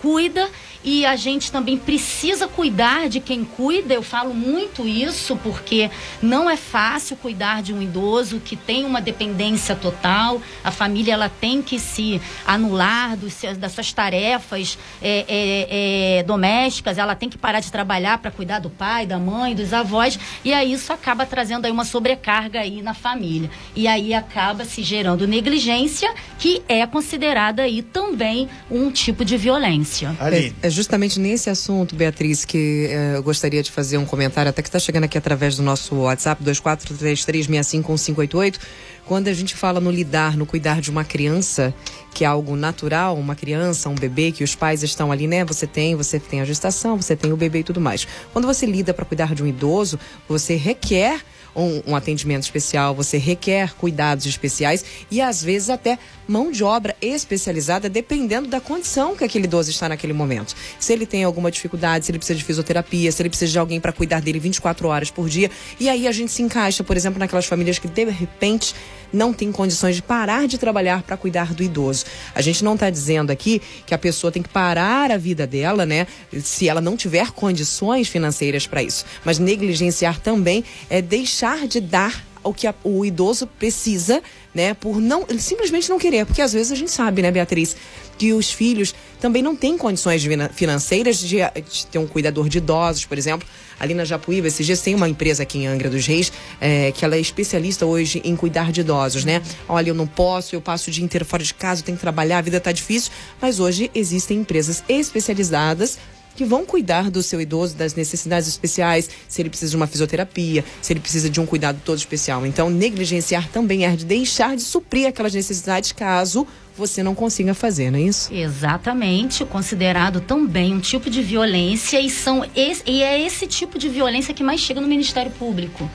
cuida 0.00 0.48
e 0.82 1.04
a 1.04 1.14
gente 1.14 1.52
também 1.52 1.76
precisa 1.76 2.48
cuidar 2.48 3.08
de 3.08 3.20
quem 3.20 3.44
cuida. 3.44 3.92
Eu 3.92 4.02
falo 4.02 4.32
muito 4.32 4.86
isso 4.86 5.36
porque 5.36 5.90
não 6.22 6.48
é 6.48 6.56
fácil 6.56 7.16
cuidar 7.16 7.62
de 7.62 7.72
um 7.72 7.82
idoso 7.82 8.40
que 8.40 8.56
tem 8.56 8.84
uma 8.84 9.00
dependência 9.00 9.76
total. 9.76 10.40
A 10.64 10.70
família 10.70 11.12
ela 11.12 11.28
tem 11.28 11.60
que 11.60 11.78
se 11.78 12.20
anular 12.46 13.16
dos, 13.16 13.42
das 13.58 13.72
suas 13.72 13.92
tarefas 13.92 14.78
é, 15.02 15.24
é, 15.28 16.18
é, 16.18 16.22
domésticas. 16.22 16.96
Ela 16.96 17.14
tem 17.14 17.28
que 17.28 17.36
parar 17.36 17.60
de 17.60 17.70
trabalhar 17.70 18.18
para 18.18 18.30
cuidar 18.30 18.58
do 18.58 18.70
pai, 18.70 19.06
da 19.06 19.18
mãe, 19.18 19.54
dos 19.54 19.74
avós. 19.74 20.18
E 20.44 20.52
aí 20.52 20.72
isso 20.72 20.92
acaba 20.92 21.26
trazendo 21.26 21.66
aí 21.66 21.70
uma 21.70 21.84
sobrecarga 21.84 22.60
aí 22.60 22.80
na 22.80 22.94
família. 22.94 23.50
E 23.76 23.86
aí 23.86 24.14
acaba 24.14 24.64
se 24.64 24.82
gerando 24.82 25.26
negligência, 25.26 26.12
que 26.38 26.62
é 26.68 26.86
considerada 26.86 27.62
aí 27.62 27.82
também 27.82 28.48
um 28.70 28.90
tipo 28.90 29.24
de 29.24 29.36
violência. 29.36 30.16
Ali. 30.18 30.54
É, 30.62 30.69
é 30.70 30.72
justamente 30.72 31.18
nesse 31.18 31.50
assunto, 31.50 31.96
Beatriz, 31.96 32.44
que 32.44 32.86
eh, 32.88 33.16
eu 33.16 33.24
gostaria 33.24 33.60
de 33.60 33.72
fazer 33.72 33.98
um 33.98 34.06
comentário, 34.06 34.48
até 34.48 34.62
que 34.62 34.68
está 34.68 34.78
chegando 34.78 35.02
aqui 35.02 35.18
através 35.18 35.56
do 35.56 35.64
nosso 35.64 35.96
WhatsApp, 35.96 36.44
2433651588. 36.44 38.56
Quando 39.04 39.26
a 39.26 39.32
gente 39.32 39.56
fala 39.56 39.80
no 39.80 39.90
lidar, 39.90 40.36
no 40.36 40.46
cuidar 40.46 40.80
de 40.80 40.88
uma 40.88 41.04
criança, 41.04 41.74
que 42.14 42.22
é 42.22 42.26
algo 42.28 42.54
natural, 42.54 43.16
uma 43.16 43.34
criança, 43.34 43.88
um 43.88 43.96
bebê, 43.96 44.30
que 44.30 44.44
os 44.44 44.54
pais 44.54 44.84
estão 44.84 45.10
ali, 45.10 45.26
né? 45.26 45.44
Você 45.44 45.66
tem, 45.66 45.96
você 45.96 46.20
tem 46.20 46.40
a 46.40 46.44
gestação, 46.44 46.96
você 46.96 47.16
tem 47.16 47.32
o 47.32 47.36
bebê 47.36 47.58
e 47.58 47.64
tudo 47.64 47.80
mais. 47.80 48.06
Quando 48.32 48.46
você 48.46 48.64
lida 48.64 48.94
para 48.94 49.04
cuidar 49.04 49.34
de 49.34 49.42
um 49.42 49.48
idoso, 49.48 49.98
você 50.28 50.54
requer 50.54 51.20
um, 51.54 51.82
um, 51.88 51.96
atendimento 51.96 52.42
especial, 52.42 52.94
você 52.94 53.18
requer 53.18 53.74
cuidados 53.74 54.26
especiais 54.26 54.84
e 55.10 55.20
às 55.20 55.42
vezes 55.42 55.70
até 55.70 55.98
mão 56.26 56.50
de 56.50 56.62
obra 56.62 56.94
especializada, 57.02 57.88
dependendo 57.88 58.48
da 58.48 58.60
condição 58.60 59.16
que 59.16 59.24
aquele 59.24 59.44
idoso 59.44 59.70
está 59.70 59.88
naquele 59.88 60.12
momento. 60.12 60.54
Se 60.78 60.92
ele 60.92 61.06
tem 61.06 61.24
alguma 61.24 61.50
dificuldade, 61.50 62.06
se 62.06 62.12
ele 62.12 62.18
precisa 62.18 62.38
de 62.38 62.44
fisioterapia, 62.44 63.10
se 63.10 63.20
ele 63.20 63.28
precisa 63.28 63.50
de 63.50 63.58
alguém 63.58 63.80
para 63.80 63.92
cuidar 63.92 64.20
dele 64.20 64.38
24 64.38 64.86
horas 64.88 65.10
por 65.10 65.28
dia. 65.28 65.50
E 65.78 65.88
aí 65.88 66.06
a 66.06 66.12
gente 66.12 66.30
se 66.30 66.42
encaixa, 66.42 66.84
por 66.84 66.96
exemplo, 66.96 67.18
naquelas 67.18 67.46
famílias 67.46 67.78
que 67.78 67.88
de 67.88 68.04
repente 68.04 68.74
não 69.12 69.32
tem 69.32 69.50
condições 69.50 69.96
de 69.96 70.02
parar 70.02 70.46
de 70.46 70.56
trabalhar 70.56 71.02
para 71.02 71.16
cuidar 71.16 71.52
do 71.52 71.62
idoso. 71.62 72.04
A 72.34 72.40
gente 72.40 72.62
não 72.62 72.74
está 72.74 72.88
dizendo 72.90 73.30
aqui 73.30 73.60
que 73.84 73.94
a 73.94 73.98
pessoa 73.98 74.30
tem 74.30 74.42
que 74.42 74.48
parar 74.48 75.10
a 75.10 75.16
vida 75.16 75.46
dela, 75.46 75.84
né? 75.84 76.06
Se 76.42 76.68
ela 76.68 76.80
não 76.80 76.96
tiver 76.96 77.32
condições 77.32 78.08
financeiras 78.08 78.66
para 78.66 78.82
isso. 78.82 79.04
Mas 79.24 79.38
negligenciar 79.38 80.20
também 80.20 80.64
é 80.88 81.02
deixar 81.02 81.39
de 81.68 81.80
dar 81.80 82.24
o 82.42 82.54
que 82.54 82.66
a, 82.66 82.74
o 82.82 83.04
idoso 83.04 83.46
precisa 83.46 84.22
né? 84.54 84.74
Por 84.74 85.00
não, 85.00 85.26
simplesmente 85.38 85.88
não 85.88 85.98
querer, 85.98 86.26
porque 86.26 86.42
às 86.42 86.52
vezes 86.52 86.72
a 86.72 86.74
gente 86.74 86.90
sabe, 86.90 87.22
né, 87.22 87.30
Beatriz, 87.30 87.76
que 88.18 88.32
os 88.32 88.50
filhos 88.50 88.94
também 89.20 89.42
não 89.42 89.54
têm 89.56 89.78
condições 89.78 90.22
financeiras 90.52 91.18
de, 91.18 91.36
de 91.36 91.86
ter 91.86 91.98
um 91.98 92.06
cuidador 92.06 92.48
de 92.48 92.58
idosos, 92.58 93.04
por 93.06 93.16
exemplo. 93.16 93.46
Ali 93.78 93.94
na 93.94 94.04
Japuíba, 94.04 94.46
esses 94.46 94.66
dias 94.66 94.82
tem 94.82 94.94
uma 94.94 95.08
empresa 95.08 95.42
aqui 95.42 95.58
em 95.58 95.66
Angra 95.66 95.88
dos 95.88 96.06
Reis, 96.06 96.30
é, 96.60 96.92
que 96.92 97.02
ela 97.04 97.16
é 97.16 97.20
especialista 97.20 97.86
hoje 97.86 98.20
em 98.24 98.36
cuidar 98.36 98.72
de 98.72 98.82
idosos, 98.82 99.24
né? 99.24 99.40
Olha, 99.68 99.88
eu 99.90 99.94
não 99.94 100.06
posso, 100.06 100.54
eu 100.54 100.60
passo 100.60 100.90
o 100.90 100.92
dia 100.92 101.04
inteiro 101.04 101.24
fora 101.24 101.42
de 101.42 101.54
casa, 101.54 101.82
tenho 101.82 101.96
que 101.96 102.02
trabalhar, 102.02 102.38
a 102.38 102.42
vida 102.42 102.58
está 102.58 102.72
difícil, 102.72 103.10
mas 103.40 103.58
hoje 103.58 103.90
existem 103.94 104.38
empresas 104.38 104.84
especializadas 104.88 105.98
que 106.34 106.44
vão 106.44 106.64
cuidar 106.64 107.10
do 107.10 107.22
seu 107.22 107.40
idoso, 107.40 107.76
das 107.76 107.94
necessidades 107.94 108.48
especiais, 108.48 109.10
se 109.28 109.42
ele 109.42 109.48
precisa 109.48 109.70
de 109.70 109.76
uma 109.76 109.86
fisioterapia, 109.86 110.64
se 110.80 110.92
ele 110.92 111.00
precisa 111.00 111.28
de 111.28 111.40
um 111.40 111.46
cuidado 111.46 111.80
todo 111.84 111.98
especial. 111.98 112.46
Então, 112.46 112.70
negligenciar 112.70 113.48
também 113.48 113.84
é 113.84 113.94
de 113.94 114.04
deixar 114.04 114.56
de 114.56 114.62
suprir 114.62 115.08
aquelas 115.08 115.34
necessidades 115.34 115.92
caso 115.92 116.46
você 116.76 117.02
não 117.02 117.14
consiga 117.14 117.52
fazer, 117.52 117.90
não 117.90 117.98
é 117.98 118.02
isso? 118.02 118.32
Exatamente, 118.32 119.44
considerado 119.44 120.20
também 120.20 120.74
um 120.74 120.80
tipo 120.80 121.10
de 121.10 121.20
violência 121.22 122.00
e 122.00 122.08
são 122.08 122.44
esse, 122.56 122.82
e 122.86 123.02
é 123.02 123.20
esse 123.20 123.46
tipo 123.46 123.78
de 123.78 123.88
violência 123.88 124.32
que 124.32 124.42
mais 124.42 124.60
chega 124.60 124.80
no 124.80 124.88
Ministério 124.88 125.30
Público 125.32 125.90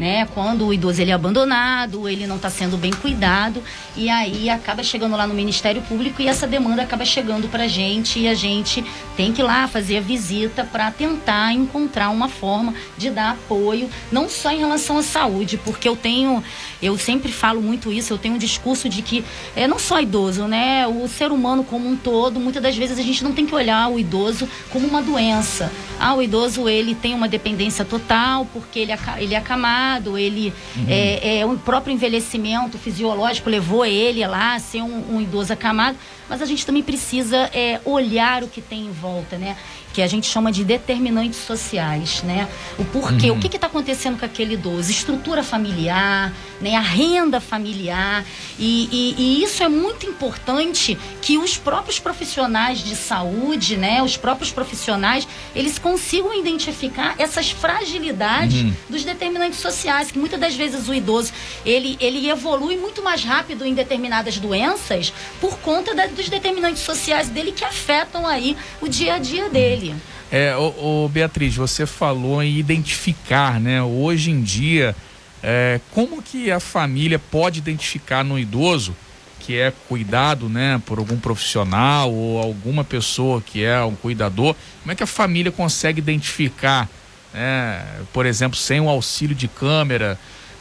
né? 0.00 0.26
Quando 0.32 0.66
o 0.66 0.72
idoso 0.72 1.02
ele 1.02 1.10
é 1.10 1.14
abandonado, 1.14 2.08
ele 2.08 2.26
não 2.26 2.36
está 2.36 2.48
sendo 2.48 2.78
bem 2.78 2.90
cuidado 2.90 3.62
e 3.94 4.08
aí 4.08 4.48
acaba 4.48 4.82
chegando 4.82 5.14
lá 5.14 5.26
no 5.26 5.34
Ministério 5.34 5.82
Público 5.82 6.22
e 6.22 6.26
essa 6.26 6.46
demanda 6.46 6.80
acaba 6.80 7.04
chegando 7.04 7.48
para 7.48 7.64
a 7.64 7.68
gente 7.68 8.18
e 8.18 8.26
a 8.26 8.32
gente 8.32 8.82
tem 9.14 9.30
que 9.30 9.42
ir 9.42 9.44
lá 9.44 9.68
fazer 9.68 9.98
a 9.98 10.00
visita 10.00 10.64
para 10.64 10.90
tentar 10.90 11.52
encontrar 11.52 12.08
uma 12.08 12.30
forma 12.30 12.72
de 12.96 13.10
dar 13.10 13.32
apoio, 13.32 13.90
não 14.10 14.26
só 14.26 14.50
em 14.50 14.60
relação 14.60 14.96
à 14.96 15.02
saúde, 15.02 15.58
porque 15.58 15.86
eu 15.86 15.94
tenho, 15.94 16.42
eu 16.80 16.96
sempre 16.96 17.30
falo 17.30 17.60
muito 17.60 17.92
isso, 17.92 18.14
eu 18.14 18.18
tenho 18.18 18.36
um 18.36 18.38
discurso 18.38 18.88
de 18.88 19.02
que 19.02 19.22
é 19.54 19.68
não 19.68 19.78
só 19.78 20.00
idoso, 20.00 20.44
né? 20.44 20.86
O 20.86 21.06
ser 21.08 21.30
humano 21.30 21.62
como 21.62 21.86
um 21.86 21.94
todo, 21.94 22.40
muitas 22.40 22.62
das 22.62 22.74
vezes 22.74 22.98
a 22.98 23.02
gente 23.02 23.22
não 23.22 23.32
tem 23.32 23.44
que 23.44 23.54
olhar 23.54 23.90
o 23.90 23.98
idoso 23.98 24.48
como 24.70 24.88
uma 24.88 25.02
doença. 25.02 25.70
Ah, 25.98 26.14
o 26.14 26.22
idoso 26.22 26.66
ele 26.66 26.94
tem 26.94 27.12
uma 27.12 27.28
dependência 27.28 27.84
total 27.84 28.46
porque 28.50 28.78
ele, 28.78 28.92
ele 29.18 29.34
é 29.34 29.36
acamado 29.36 29.89
ele 30.18 30.52
uhum. 30.76 30.86
é, 30.88 31.38
é, 31.40 31.46
o 31.46 31.56
próprio 31.58 31.92
envelhecimento 31.92 32.78
fisiológico 32.78 33.48
levou 33.50 33.84
ele 33.84 34.26
lá 34.26 34.54
a 34.54 34.58
ser 34.58 34.82
um, 34.82 35.16
um 35.16 35.20
idoso 35.20 35.52
acamado, 35.52 35.96
mas 36.30 36.40
a 36.40 36.46
gente 36.46 36.64
também 36.64 36.82
precisa 36.82 37.36
é, 37.52 37.80
olhar 37.84 38.44
o 38.44 38.48
que 38.48 38.62
tem 38.62 38.86
em 38.86 38.92
volta, 38.92 39.36
né? 39.36 39.56
que 39.92 40.02
a 40.02 40.06
gente 40.06 40.26
chama 40.26 40.52
de 40.52 40.64
determinantes 40.64 41.38
sociais, 41.38 42.22
né? 42.22 42.48
O 42.78 42.84
porquê, 42.84 43.30
uhum. 43.30 43.38
o 43.38 43.40
que 43.40 43.54
está 43.54 43.66
acontecendo 43.66 44.18
com 44.18 44.24
aquele 44.24 44.54
idoso? 44.54 44.90
Estrutura 44.90 45.42
familiar, 45.42 46.32
né? 46.60 46.76
A 46.76 46.80
renda 46.80 47.40
familiar 47.40 48.24
e, 48.58 48.88
e, 48.90 49.14
e, 49.18 49.44
isso 49.44 49.62
é 49.62 49.68
muito 49.68 50.06
importante 50.06 50.96
que 51.20 51.38
os 51.38 51.56
próprios 51.56 51.98
profissionais 51.98 52.78
de 52.78 52.94
saúde, 52.94 53.76
né? 53.76 54.02
Os 54.02 54.16
próprios 54.16 54.52
profissionais, 54.52 55.26
eles 55.54 55.78
consigam 55.78 56.32
identificar 56.38 57.14
essas 57.18 57.50
fragilidades 57.50 58.62
uhum. 58.62 58.74
dos 58.88 59.04
determinantes 59.04 59.58
sociais, 59.58 60.10
que 60.10 60.18
muitas 60.18 60.38
das 60.38 60.54
vezes 60.54 60.88
o 60.88 60.94
idoso, 60.94 61.32
ele, 61.64 61.96
ele 62.00 62.28
evolui 62.28 62.76
muito 62.76 63.02
mais 63.02 63.24
rápido 63.24 63.66
em 63.66 63.74
determinadas 63.74 64.38
doenças 64.38 65.12
por 65.40 65.58
conta 65.58 65.94
da, 65.94 66.06
dos 66.20 66.28
determinantes 66.28 66.82
sociais 66.82 67.28
dele 67.28 67.52
que 67.52 67.64
afetam 67.64 68.26
aí 68.26 68.56
o 68.80 68.88
dia 68.88 69.14
a 69.14 69.18
dia 69.18 69.48
dele. 69.48 69.94
É, 70.30 70.54
o, 70.56 71.04
o 71.04 71.08
Beatriz, 71.08 71.56
você 71.56 71.86
falou 71.86 72.42
em 72.42 72.56
identificar, 72.56 73.58
né? 73.58 73.82
Hoje 73.82 74.30
em 74.30 74.42
dia, 74.42 74.94
é, 75.42 75.80
como 75.92 76.22
que 76.22 76.50
a 76.50 76.60
família 76.60 77.18
pode 77.18 77.58
identificar 77.58 78.22
no 78.22 78.38
idoso 78.38 78.94
que 79.40 79.58
é 79.58 79.72
cuidado, 79.88 80.50
né, 80.50 80.80
por 80.84 80.98
algum 80.98 81.18
profissional 81.18 82.12
ou 82.12 82.38
alguma 82.38 82.84
pessoa 82.84 83.40
que 83.40 83.64
é 83.64 83.82
um 83.82 83.94
cuidador? 83.94 84.54
Como 84.82 84.92
é 84.92 84.94
que 84.94 85.02
a 85.02 85.06
família 85.06 85.50
consegue 85.50 85.98
identificar, 85.98 86.86
né, 87.32 87.82
por 88.12 88.26
exemplo, 88.26 88.56
sem 88.56 88.80
o 88.80 88.88
auxílio 88.88 89.34
de 89.34 89.48
câmera, 89.48 90.18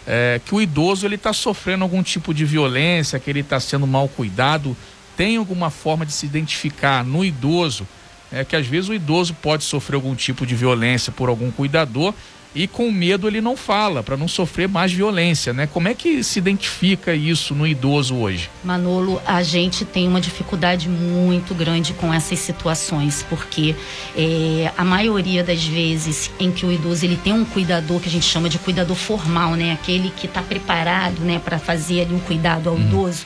é, 0.07 0.39
que 0.43 0.55
o 0.55 0.61
idoso 0.61 1.05
ele 1.05 1.15
está 1.15 1.33
sofrendo 1.33 1.83
algum 1.83 2.01
tipo 2.01 2.33
de 2.33 2.45
violência, 2.45 3.19
que 3.19 3.29
ele 3.29 3.41
está 3.41 3.59
sendo 3.59 3.85
mal 3.85 4.07
cuidado? 4.07 4.75
Tem 5.19 5.35
alguma 5.35 5.69
forma 5.69 6.05
de 6.05 6.13
se 6.13 6.25
identificar 6.25 7.03
no 7.03 7.25
idoso? 7.25 7.85
é 8.31 8.45
que 8.45 8.55
às 8.55 8.65
vezes 8.65 8.89
o 8.89 8.93
idoso 8.93 9.33
pode 9.33 9.65
sofrer 9.65 9.95
algum 9.95 10.15
tipo 10.15 10.45
de 10.45 10.55
violência 10.55 11.11
por 11.11 11.27
algum 11.27 11.51
cuidador 11.51 12.13
e 12.53 12.67
com 12.67 12.91
medo 12.91 13.27
ele 13.27 13.41
não 13.41 13.55
fala 13.55 14.01
para 14.01 14.17
não 14.17 14.27
sofrer 14.27 14.67
mais 14.67 14.91
violência, 14.91 15.53
né? 15.53 15.67
Como 15.67 15.87
é 15.87 15.93
que 15.93 16.23
se 16.23 16.39
identifica 16.39 17.13
isso 17.13 17.53
no 17.53 17.67
idoso 17.67 18.15
hoje? 18.15 18.49
Manolo, 18.63 19.21
a 19.25 19.43
gente 19.43 19.85
tem 19.85 20.07
uma 20.07 20.19
dificuldade 20.19 20.89
muito 20.89 21.53
grande 21.53 21.93
com 21.93 22.13
essas 22.13 22.39
situações, 22.39 23.25
porque 23.29 23.75
é, 24.15 24.71
a 24.77 24.83
maioria 24.83 25.43
das 25.43 25.63
vezes 25.63 26.31
em 26.39 26.51
que 26.51 26.65
o 26.65 26.71
idoso 26.71 27.05
ele 27.05 27.17
tem 27.17 27.33
um 27.33 27.45
cuidador 27.45 27.99
que 27.99 28.09
a 28.09 28.11
gente 28.11 28.25
chama 28.25 28.49
de 28.49 28.57
cuidador 28.57 28.95
formal, 28.95 29.55
né? 29.55 29.73
Aquele 29.73 30.09
que 30.09 30.25
está 30.25 30.41
preparado, 30.41 31.19
né, 31.21 31.39
para 31.43 31.59
fazer 31.59 32.01
ali 32.01 32.13
um 32.13 32.19
cuidado 32.19 32.69
ao 32.69 32.75
uhum. 32.75 32.81
idoso 32.81 33.25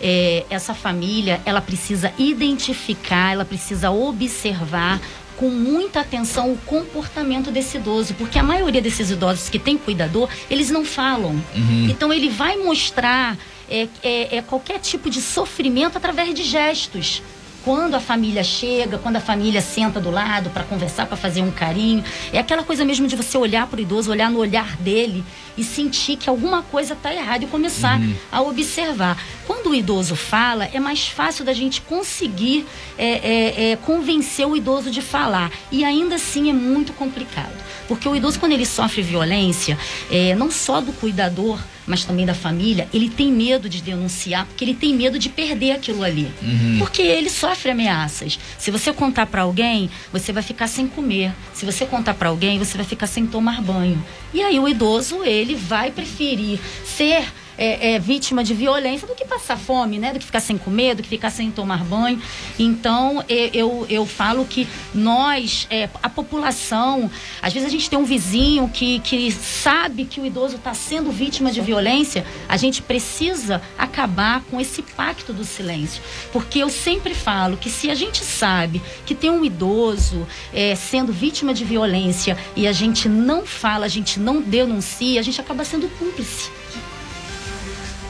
é, 0.00 0.44
essa 0.48 0.74
família 0.74 1.40
ela 1.44 1.60
precisa 1.60 2.12
identificar, 2.18 3.32
ela 3.32 3.44
precisa 3.44 3.90
observar 3.90 5.00
com 5.40 5.48
muita 5.48 6.00
atenção 6.00 6.52
o 6.52 6.58
comportamento 6.66 7.50
desse 7.50 7.78
idoso, 7.78 8.12
porque 8.12 8.38
a 8.38 8.42
maioria 8.42 8.82
desses 8.82 9.10
idosos 9.10 9.48
que 9.48 9.58
tem 9.58 9.78
cuidador, 9.78 10.28
eles 10.50 10.70
não 10.70 10.84
falam. 10.84 11.30
Uhum. 11.56 11.88
Então 11.88 12.12
ele 12.12 12.28
vai 12.28 12.58
mostrar 12.58 13.38
é, 13.70 13.88
é, 14.02 14.36
é, 14.36 14.42
qualquer 14.42 14.78
tipo 14.80 15.08
de 15.08 15.22
sofrimento 15.22 15.96
através 15.96 16.34
de 16.34 16.42
gestos 16.42 17.22
quando 17.64 17.94
a 17.94 18.00
família 18.00 18.42
chega, 18.42 18.98
quando 18.98 19.16
a 19.16 19.20
família 19.20 19.60
senta 19.60 20.00
do 20.00 20.10
lado 20.10 20.50
para 20.50 20.64
conversar, 20.64 21.06
para 21.06 21.16
fazer 21.16 21.42
um 21.42 21.50
carinho. 21.50 22.02
É 22.32 22.38
aquela 22.38 22.62
coisa 22.62 22.84
mesmo 22.84 23.06
de 23.06 23.16
você 23.16 23.36
olhar 23.36 23.66
para 23.66 23.78
o 23.78 23.80
idoso, 23.80 24.10
olhar 24.10 24.30
no 24.30 24.38
olhar 24.38 24.76
dele 24.76 25.24
e 25.56 25.64
sentir 25.64 26.16
que 26.16 26.28
alguma 26.28 26.62
coisa 26.62 26.94
está 26.94 27.12
errada 27.12 27.44
e 27.44 27.46
começar 27.46 27.98
uhum. 28.00 28.14
a 28.30 28.40
observar. 28.42 29.22
Quando 29.46 29.70
o 29.70 29.74
idoso 29.74 30.16
fala, 30.16 30.68
é 30.72 30.80
mais 30.80 31.08
fácil 31.08 31.44
da 31.44 31.52
gente 31.52 31.80
conseguir 31.82 32.66
é, 32.96 33.08
é, 33.08 33.70
é, 33.72 33.76
convencer 33.76 34.46
o 34.46 34.56
idoso 34.56 34.90
de 34.90 35.02
falar. 35.02 35.50
E 35.70 35.84
ainda 35.84 36.14
assim 36.14 36.48
é 36.48 36.52
muito 36.52 36.92
complicado. 36.92 37.52
Porque 37.88 38.08
o 38.08 38.14
idoso, 38.14 38.38
quando 38.38 38.52
ele 38.52 38.64
sofre 38.64 39.02
violência, 39.02 39.76
é, 40.10 40.34
não 40.34 40.50
só 40.50 40.80
do 40.80 40.92
cuidador, 40.92 41.58
mas 41.90 42.04
também 42.04 42.24
da 42.24 42.34
família, 42.34 42.88
ele 42.94 43.10
tem 43.10 43.32
medo 43.32 43.68
de 43.68 43.82
denunciar, 43.82 44.46
porque 44.46 44.64
ele 44.64 44.74
tem 44.74 44.94
medo 44.94 45.18
de 45.18 45.28
perder 45.28 45.72
aquilo 45.72 46.04
ali. 46.04 46.30
Uhum. 46.40 46.76
Porque 46.78 47.02
ele 47.02 47.28
sofre 47.28 47.72
ameaças. 47.72 48.38
Se 48.56 48.70
você 48.70 48.92
contar 48.92 49.26
para 49.26 49.42
alguém, 49.42 49.90
você 50.12 50.32
vai 50.32 50.42
ficar 50.42 50.68
sem 50.68 50.86
comer. 50.86 51.32
Se 51.52 51.66
você 51.66 51.84
contar 51.84 52.14
para 52.14 52.28
alguém, 52.28 52.58
você 52.60 52.76
vai 52.76 52.86
ficar 52.86 53.08
sem 53.08 53.26
tomar 53.26 53.60
banho. 53.60 54.02
E 54.32 54.40
aí 54.40 54.58
o 54.60 54.68
idoso, 54.68 55.24
ele 55.24 55.56
vai 55.56 55.90
preferir 55.90 56.60
ser 56.84 57.24
é, 57.60 57.92
é, 57.92 57.98
vítima 57.98 58.42
de 58.42 58.54
violência 58.54 59.06
do 59.06 59.14
que 59.14 59.26
passar 59.26 59.58
fome, 59.58 59.98
né? 59.98 60.14
Do 60.14 60.18
que 60.18 60.24
ficar 60.24 60.40
sem 60.40 60.56
comer, 60.56 60.94
do 60.94 61.02
que 61.02 61.08
ficar 61.10 61.28
sem 61.28 61.50
tomar 61.50 61.84
banho. 61.84 62.20
Então, 62.58 63.22
eu, 63.28 63.86
eu 63.90 64.06
falo 64.06 64.46
que 64.46 64.66
nós, 64.94 65.66
é, 65.70 65.90
a 66.02 66.08
população, 66.08 67.10
às 67.42 67.52
vezes 67.52 67.68
a 67.68 67.70
gente 67.70 67.90
tem 67.90 67.98
um 67.98 68.04
vizinho 68.04 68.66
que, 68.68 69.00
que 69.00 69.30
sabe 69.30 70.06
que 70.06 70.18
o 70.20 70.24
idoso 70.24 70.56
está 70.56 70.72
sendo 70.72 71.12
vítima 71.12 71.52
de 71.52 71.60
violência, 71.60 72.24
a 72.48 72.56
gente 72.56 72.80
precisa 72.80 73.60
acabar 73.76 74.42
com 74.50 74.58
esse 74.58 74.80
pacto 74.80 75.34
do 75.34 75.44
silêncio. 75.44 76.02
Porque 76.32 76.60
eu 76.60 76.70
sempre 76.70 77.12
falo 77.12 77.58
que 77.58 77.68
se 77.68 77.90
a 77.90 77.94
gente 77.94 78.24
sabe 78.24 78.80
que 79.04 79.14
tem 79.14 79.28
um 79.28 79.44
idoso 79.44 80.26
é, 80.54 80.74
sendo 80.74 81.12
vítima 81.12 81.52
de 81.52 81.64
violência 81.64 82.38
e 82.56 82.66
a 82.66 82.72
gente 82.72 83.06
não 83.06 83.44
fala, 83.44 83.84
a 83.84 83.88
gente 83.88 84.18
não 84.18 84.40
denuncia, 84.40 85.20
a 85.20 85.22
gente 85.22 85.40
acaba 85.40 85.62
sendo 85.62 85.86
cúmplice. 85.98 86.59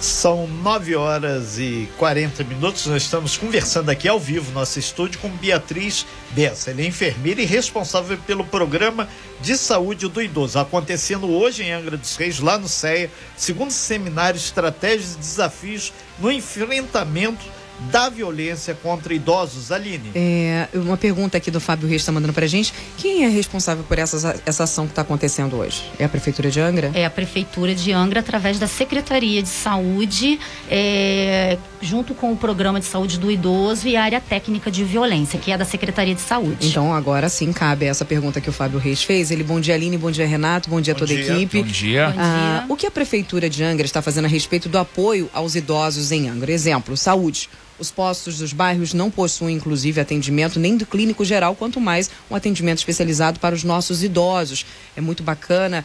São 0.01 0.47
9 0.47 0.97
horas 0.97 1.59
e 1.59 1.87
40 1.99 2.43
minutos. 2.45 2.87
Nós 2.87 3.03
estamos 3.03 3.37
conversando 3.37 3.91
aqui 3.91 4.09
ao 4.09 4.19
vivo 4.19 4.49
no 4.49 4.61
nosso 4.61 4.79
estúdio 4.79 5.21
com 5.21 5.29
Beatriz 5.29 6.07
Bessa. 6.31 6.71
Ela 6.71 6.81
é 6.81 6.87
enfermeira 6.87 7.43
e 7.43 7.45
responsável 7.45 8.17
pelo 8.27 8.43
programa 8.43 9.07
de 9.43 9.59
saúde 9.59 10.09
do 10.09 10.23
idoso. 10.23 10.59
Acontecendo 10.59 11.31
hoje 11.31 11.65
em 11.65 11.73
Angra 11.73 11.99
dos 11.99 12.17
Reis, 12.17 12.41
lá 12.41 12.57
no 12.57 12.67
CEA, 12.67 13.11
segundo 13.37 13.73
seminário 13.73 14.39
Estratégias 14.39 15.17
e 15.17 15.19
Desafios 15.19 15.93
no 16.19 16.33
Enfrentamento 16.33 17.45
da 17.91 18.09
violência 18.09 18.75
contra 18.75 19.15
idosos. 19.15 19.73
Aline. 19.73 20.11
É, 20.15 20.69
uma 20.75 20.97
pergunta 20.97 21.37
aqui 21.39 21.51
do 21.51 21.61
Fábio 21.61 21.89
Reis 21.89 22.03
está 22.03 22.13
mandando 22.13 22.33
para 22.33 22.45
a 22.45 22.49
gente. 22.49 22.73
Quem 22.97 23.25
é 23.25 23.29
responsável 23.29 23.85
por 23.85 23.99
essa, 23.99 24.41
essa 24.45 24.65
ação 24.65 24.87
que 24.87 24.93
está 24.93 25.03
acontecendo 25.03 25.57
hoje? 25.57 25.83
É 25.99 26.05
a 26.05 26.09
Prefeitura 26.09 26.51
de 26.51 26.61
Angra? 26.61 26.91
É 26.95 27.05
a 27.05 27.11
Prefeitura 27.11 27.75
de 27.75 27.93
Angra, 27.93 28.21
através 28.21 28.59
da 28.59 28.67
Secretaria 28.67 29.43
de 29.43 29.49
Saúde, 29.49 30.39
é, 30.69 31.57
junto 31.81 32.15
com 32.15 32.33
o 32.33 32.37
Programa 32.37 32.81
de 32.81 32.87
Saúde 32.87 33.19
do 33.19 33.31
Idoso 33.31 33.89
e 33.89 33.97
a 33.97 34.03
área 34.03 34.21
técnica 34.21 34.71
de 34.71 34.85
violência, 34.85 35.39
que 35.39 35.51
é 35.53 35.59
da 35.59 35.65
Secretaria 35.65 36.15
de 36.15 36.21
Saúde. 36.21 36.69
Então, 36.69 36.93
agora 36.93 37.29
sim 37.29 37.53
cabe 37.53 37.87
essa 37.87 38.05
pergunta 38.05 38.41
que 38.41 38.51
o 38.51 38.53
Fábio 38.53 38.79
Reis 38.79 39.03
fez. 39.03 39.31
Ele, 39.31 39.43
bom 39.43 39.61
dia, 39.61 39.75
Aline, 39.75 39.97
bom 39.97 40.11
dia, 40.11 40.27
Renato, 40.27 40.69
bom 40.69 40.81
dia 40.81 40.93
a 40.93 40.97
toda 40.97 41.13
a 41.13 41.17
equipe. 41.17 41.63
Bom 41.63 41.69
dia. 41.69 42.15
Ah, 42.17 42.65
o 42.69 42.77
que 42.77 42.87
a 42.87 42.91
Prefeitura 42.91 43.49
de 43.49 43.63
Angra 43.63 43.87
está 43.87 44.03
fazendo 44.03 44.25
a 44.27 44.29
respeito 44.29 44.69
do 44.69 44.79
apoio 44.79 45.31
aos 45.33 45.55
idosos 45.55 46.13
em 46.13 46.29
Angra? 46.29 46.53
Exemplo, 46.53 46.97
saúde. 46.97 47.49
Os 47.81 47.91
postos 47.91 48.37
dos 48.37 48.53
bairros 48.53 48.93
não 48.93 49.11
possuem, 49.11 49.57
inclusive, 49.57 50.03
atendimento 50.03 50.61
nem 50.61 50.77
do 50.77 50.85
clínico 50.85 51.25
geral, 51.25 51.57
quanto 51.57 51.81
mais 51.81 52.11
um 52.31 52.35
atendimento 52.35 52.77
especializado 52.77 53.41
para 53.41 53.55
os 53.55 53.65
nossos 53.65 54.05
idosos. 54.05 54.67
É 54.95 55.01
muito 55.01 55.23
bacana 55.23 55.83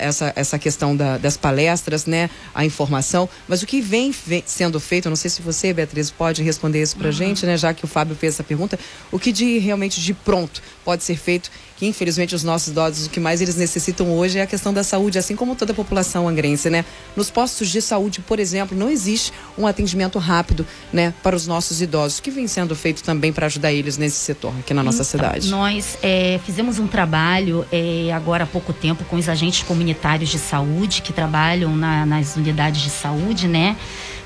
essa, 0.00 0.32
essa 0.36 0.58
questão 0.58 0.96
da, 0.96 1.18
das 1.18 1.36
palestras, 1.36 2.06
né? 2.06 2.30
A 2.54 2.64
informação. 2.64 3.28
Mas 3.48 3.62
o 3.62 3.66
que 3.66 3.80
vem, 3.80 4.14
vem, 4.26 4.42
sendo 4.46 4.78
feito, 4.78 5.08
não 5.08 5.16
sei 5.16 5.30
se 5.30 5.42
você, 5.42 5.72
Beatriz, 5.72 6.10
pode 6.10 6.42
responder 6.42 6.82
isso 6.82 6.96
para 6.96 7.08
a 7.08 7.10
uhum. 7.10 7.16
gente, 7.16 7.46
né? 7.46 7.56
Já 7.56 7.74
que 7.74 7.84
o 7.84 7.88
Fábio 7.88 8.14
fez 8.14 8.34
essa 8.34 8.44
pergunta, 8.44 8.78
o 9.10 9.18
que 9.18 9.32
de 9.32 9.58
realmente 9.58 10.00
de 10.00 10.14
pronto 10.14 10.62
pode 10.84 11.02
ser 11.02 11.16
feito 11.16 11.50
que 11.76 11.86
infelizmente 11.86 12.34
os 12.34 12.44
nossos 12.44 12.68
idosos 12.68 13.06
o 13.06 13.10
que 13.10 13.18
mais 13.18 13.40
eles 13.40 13.56
necessitam 13.56 14.10
hoje 14.12 14.38
é 14.38 14.42
a 14.42 14.46
questão 14.46 14.72
da 14.72 14.84
saúde, 14.84 15.18
assim 15.18 15.34
como 15.34 15.56
toda 15.56 15.72
a 15.72 15.74
população 15.74 16.28
angrense, 16.28 16.70
né? 16.70 16.84
Nos 17.16 17.30
postos 17.30 17.68
de 17.68 17.82
saúde, 17.82 18.20
por 18.20 18.38
exemplo, 18.38 18.76
não 18.76 18.88
existe 18.90 19.32
um 19.58 19.66
atendimento 19.66 20.18
rápido, 20.18 20.66
né, 20.92 21.12
para 21.22 21.34
os 21.34 21.46
nossos 21.46 21.80
idosos, 21.80 22.20
que 22.20 22.30
vem 22.30 22.46
sendo 22.46 22.74
feito 22.76 23.02
também 23.02 23.32
para 23.32 23.46
ajudar 23.46 23.72
eles 23.72 23.96
nesse 23.96 24.16
setor 24.16 24.54
aqui 24.58 24.72
na 24.72 24.82
nossa 24.82 24.98
então, 24.98 25.04
cidade. 25.04 25.48
Nós 25.48 25.98
é, 26.02 26.38
fizemos 26.44 26.78
um 26.78 26.86
trabalho 26.86 27.66
é, 27.72 28.12
agora 28.12 28.44
há 28.44 28.46
pouco 28.46 28.72
tempo 28.72 29.04
com 29.04 29.16
os 29.16 29.28
agentes 29.28 29.62
comunitários 29.64 30.30
de 30.30 30.38
saúde 30.38 31.02
que 31.02 31.12
trabalham 31.12 31.76
na, 31.76 32.06
nas 32.06 32.36
unidades 32.36 32.82
de 32.82 32.90
saúde, 32.90 33.48
né? 33.48 33.76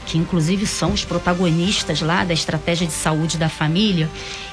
Que 0.09 0.17
inclusive 0.17 0.67
são 0.67 0.93
os 0.93 1.05
protagonistas 1.05 2.01
lá 2.01 2.25
da 2.25 2.33
estratégia 2.33 2.87
de 2.87 2.93
saúde 2.95 3.37
da 3.37 3.51
família. 3.51 4.09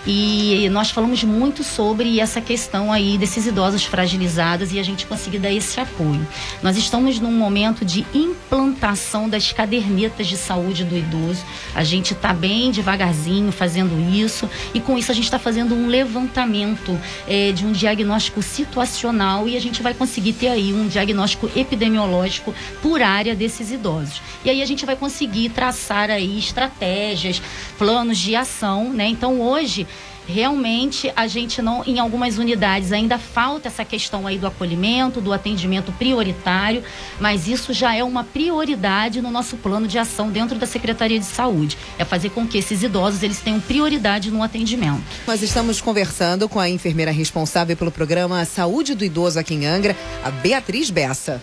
E 0.06 0.70
nós 0.70 0.92
falamos 0.92 1.24
muito 1.24 1.64
sobre 1.64 2.20
essa 2.20 2.40
questão 2.40 2.92
aí 2.92 3.18
desses 3.18 3.48
idosos 3.48 3.86
fragilizados 3.86 4.72
e 4.72 4.78
a 4.78 4.84
gente 4.84 5.08
conseguir 5.08 5.40
dar 5.40 5.52
esse 5.52 5.80
apoio. 5.80 6.28
Nós 6.62 6.78
estamos 6.78 7.20
num 7.20 7.32
momento 7.32 7.84
de 7.84 8.06
implantação 8.14 9.28
das 9.28 9.52
cadernetas 9.52 10.28
de 10.28 10.38
saúde 10.38 10.84
do 10.84 10.96
idoso. 10.96 11.44
A 11.74 11.84
gente 11.84 12.14
está 12.14 12.34
bem 12.34 12.70
devagarzinho 12.70 13.52
fazendo 13.52 13.98
isso 14.14 14.48
e 14.74 14.80
com 14.80 14.96
isso 14.96 15.12
a 15.12 15.16
gente 15.16 15.24
está 15.24 15.40
fazendo 15.40 15.74
um 15.74 15.88
levantamento 15.88 17.00
é, 17.28 17.52
de 17.52 17.66
um 17.66 17.72
diagnóstico 17.72 18.44
situacional 18.44 19.48
e 19.48 19.58
a 19.58 19.62
gente 19.62 19.82
vai 19.82 19.94
conseguir 19.94 20.34
ter 20.34 20.50
aí 20.50 20.72
um 20.72 20.88
diagnóstico 20.88 21.50
epidemiológico 21.56 22.54
por 22.82 23.02
área 23.02 23.34
desses 23.34 23.72
idosos. 23.72 24.22
E 24.44 24.50
aí 24.52 24.62
a 24.62 24.66
gente 24.66 24.86
vai 24.86 24.96
conseguir 24.96 25.45
traçar 25.50 26.10
aí 26.10 26.38
estratégias, 26.38 27.42
planos 27.78 28.18
de 28.18 28.36
ação, 28.36 28.92
né? 28.92 29.08
Então 29.08 29.42
hoje 29.42 29.88
realmente 30.28 31.12
a 31.16 31.28
gente 31.28 31.62
não, 31.62 31.84
em 31.86 32.00
algumas 32.00 32.38
unidades 32.38 32.92
ainda 32.92 33.18
falta 33.18 33.68
essa 33.68 33.86
questão 33.86 34.26
aí 34.26 34.38
do 34.38 34.48
acolhimento, 34.48 35.22
do 35.22 35.32
atendimento 35.32 35.92
prioritário, 35.94 36.84
mas 37.20 37.48
isso 37.48 37.74
já 37.74 37.96
é 37.96 38.04
uma 38.04 38.24
prioridade 38.24 39.22
no 39.22 39.32
nosso 39.32 39.58
plano 39.58 39.88
de 39.88 39.98
ação 39.98 40.30
dentro 40.30 40.58
da 40.58 40.66
Secretaria 40.66 41.20
de 41.20 41.26
Saúde. 41.26 41.78
É 41.98 42.06
fazer 42.06 42.30
com 42.32 42.48
que 42.48 42.58
esses 42.58 42.84
idosos 42.84 43.24
eles 43.24 43.40
tenham 43.40 43.60
prioridade 43.60 44.32
no 44.32 44.42
atendimento. 44.42 45.04
Nós 45.28 45.42
estamos 45.42 45.80
conversando 45.80 46.50
com 46.50 46.60
a 46.60 46.70
enfermeira 46.70 47.12
responsável 47.12 47.78
pelo 47.78 47.92
programa 47.92 48.44
Saúde 48.46 48.96
do 48.96 49.06
Idoso 49.06 49.40
aqui 49.40 49.54
em 49.54 49.66
Angra, 49.66 49.96
a 50.24 50.32
Beatriz 50.32 50.90
Bessa. 50.90 51.42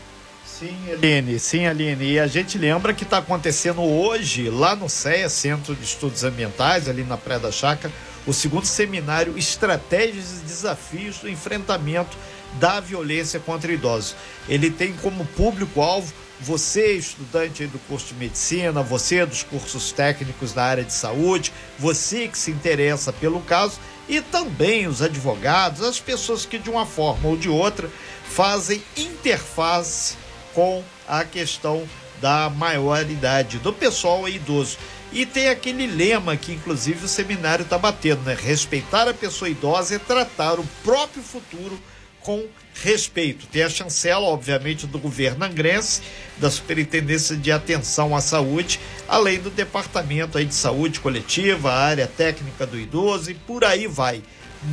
Sim, 0.62 0.92
Aline, 0.92 1.38
sim, 1.40 1.66
Aline. 1.66 2.12
E 2.12 2.20
a 2.20 2.28
gente 2.28 2.56
lembra 2.56 2.94
que 2.94 3.02
está 3.02 3.18
acontecendo 3.18 3.82
hoje, 3.82 4.48
lá 4.48 4.76
no 4.76 4.88
CEA, 4.88 5.28
Centro 5.28 5.74
de 5.74 5.82
Estudos 5.82 6.22
Ambientais, 6.22 6.88
ali 6.88 7.02
na 7.02 7.16
Praia 7.16 7.40
da 7.40 7.50
Chácara, 7.50 7.92
o 8.28 8.32
segundo 8.32 8.64
seminário 8.64 9.36
Estratégias 9.36 10.38
e 10.38 10.44
Desafios 10.44 11.18
do 11.18 11.28
Enfrentamento 11.28 12.16
da 12.60 12.78
Violência 12.78 13.40
contra 13.40 13.72
Idosos. 13.72 14.14
Ele 14.48 14.70
tem 14.70 14.92
como 14.92 15.24
público-alvo 15.24 16.14
você, 16.38 16.92
estudante 16.92 17.66
do 17.66 17.80
curso 17.88 18.08
de 18.08 18.14
medicina, 18.14 18.84
você 18.84 19.26
dos 19.26 19.42
cursos 19.42 19.90
técnicos 19.90 20.52
da 20.52 20.62
área 20.62 20.84
de 20.84 20.92
saúde, 20.92 21.52
você 21.76 22.28
que 22.28 22.38
se 22.38 22.52
interessa 22.52 23.12
pelo 23.12 23.40
caso 23.40 23.80
e 24.08 24.20
também 24.20 24.86
os 24.86 25.02
advogados, 25.02 25.82
as 25.82 25.98
pessoas 25.98 26.46
que 26.46 26.58
de 26.58 26.70
uma 26.70 26.86
forma 26.86 27.28
ou 27.28 27.36
de 27.36 27.48
outra 27.48 27.90
fazem 28.24 28.80
interface 28.96 30.21
com 30.54 30.82
a 31.06 31.24
questão 31.24 31.86
da 32.20 32.48
maioridade 32.48 33.58
do 33.58 33.72
pessoal 33.72 34.28
idoso. 34.28 34.78
E 35.12 35.26
tem 35.26 35.48
aquele 35.48 35.86
lema 35.86 36.36
que, 36.36 36.52
inclusive, 36.52 37.04
o 37.04 37.08
seminário 37.08 37.64
está 37.64 37.76
batendo, 37.76 38.22
né? 38.22 38.36
Respeitar 38.40 39.08
a 39.08 39.12
pessoa 39.12 39.48
idosa 39.48 39.96
é 39.96 39.98
tratar 39.98 40.58
o 40.58 40.64
próprio 40.82 41.22
futuro 41.22 41.78
com 42.20 42.46
respeito. 42.82 43.46
Tem 43.46 43.62
a 43.62 43.68
chancela, 43.68 44.24
obviamente, 44.26 44.86
do 44.86 44.98
governo 44.98 45.44
angrense, 45.44 46.00
da 46.38 46.50
Superintendência 46.50 47.36
de 47.36 47.52
Atenção 47.52 48.16
à 48.16 48.20
Saúde, 48.20 48.80
além 49.06 49.38
do 49.38 49.50
Departamento 49.50 50.38
aí 50.38 50.46
de 50.46 50.54
Saúde 50.54 51.00
Coletiva, 51.00 51.70
a 51.70 51.80
área 51.80 52.06
técnica 52.06 52.66
do 52.66 52.78
idoso 52.78 53.30
e 53.30 53.34
por 53.34 53.64
aí 53.64 53.86
vai. 53.86 54.22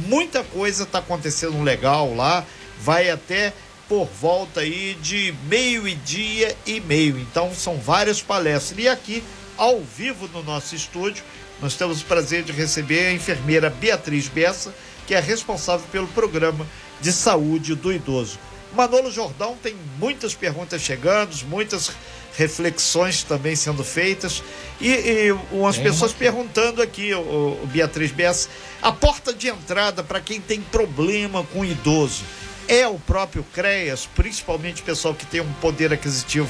Muita 0.07 0.43
coisa 0.43 0.83
está 0.83 0.99
acontecendo 0.99 1.61
legal 1.63 2.15
lá, 2.15 2.45
vai 2.79 3.09
até 3.09 3.51
por 3.89 4.05
volta 4.05 4.61
aí 4.61 4.95
de 5.01 5.33
meio-dia 5.47 6.55
e 6.65 6.79
meio. 6.79 7.17
Então 7.17 7.53
são 7.55 7.77
várias 7.77 8.21
palestras. 8.21 8.77
E 8.77 8.87
aqui, 8.87 9.23
ao 9.57 9.81
vivo 9.81 10.27
no 10.27 10.43
nosso 10.43 10.75
estúdio, 10.75 11.23
nós 11.59 11.73
temos 11.73 12.01
o 12.01 12.05
prazer 12.05 12.43
de 12.43 12.51
receber 12.51 13.07
a 13.07 13.11
enfermeira 13.11 13.69
Beatriz 13.69 14.27
Bessa, 14.27 14.73
que 15.07 15.15
é 15.15 15.19
responsável 15.19 15.87
pelo 15.91 16.07
programa 16.09 16.67
de 17.01 17.11
saúde 17.11 17.73
do 17.73 17.91
idoso. 17.91 18.37
Manolo 18.75 19.11
Jordão 19.11 19.57
tem 19.61 19.75
muitas 19.97 20.35
perguntas 20.35 20.79
chegando, 20.83 21.35
muitas 21.47 21.91
reflexões 22.37 23.23
também 23.23 23.55
sendo 23.55 23.83
feitas 23.83 24.43
e, 24.79 24.87
e 24.89 25.31
umas 25.51 25.77
pessoas 25.77 26.11
uma... 26.11 26.19
perguntando 26.19 26.79
aqui, 26.79 27.11
o, 27.13 27.19
o 27.63 27.67
Beatriz 27.73 28.11
Bessa, 28.11 28.47
a 28.81 28.91
porta 28.91 29.33
de 29.33 29.47
entrada 29.47 30.03
para 30.03 30.21
quem 30.21 30.39
tem 30.39 30.61
problema 30.61 31.43
com 31.51 31.65
idoso 31.65 32.23
é 32.69 32.87
o 32.87 32.99
próprio 32.99 33.43
CREAS, 33.53 34.07
principalmente 34.15 34.81
o 34.81 34.85
pessoal 34.85 35.15
que 35.15 35.25
tem 35.25 35.41
um 35.41 35.53
poder 35.53 35.91
aquisitivo 35.91 36.49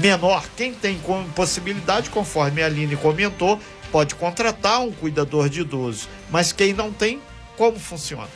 menor. 0.00 0.44
Quem 0.56 0.74
tem 0.74 1.00
possibilidade, 1.34 2.10
conforme 2.10 2.60
a 2.60 2.66
Aline 2.66 2.96
comentou, 2.96 3.60
pode 3.92 4.16
contratar 4.16 4.80
um 4.80 4.92
cuidador 4.92 5.48
de 5.48 5.60
idoso. 5.60 6.08
Mas 6.28 6.52
quem 6.52 6.72
não 6.72 6.92
tem, 6.92 7.22
como 7.56 7.78
funciona? 7.78 8.28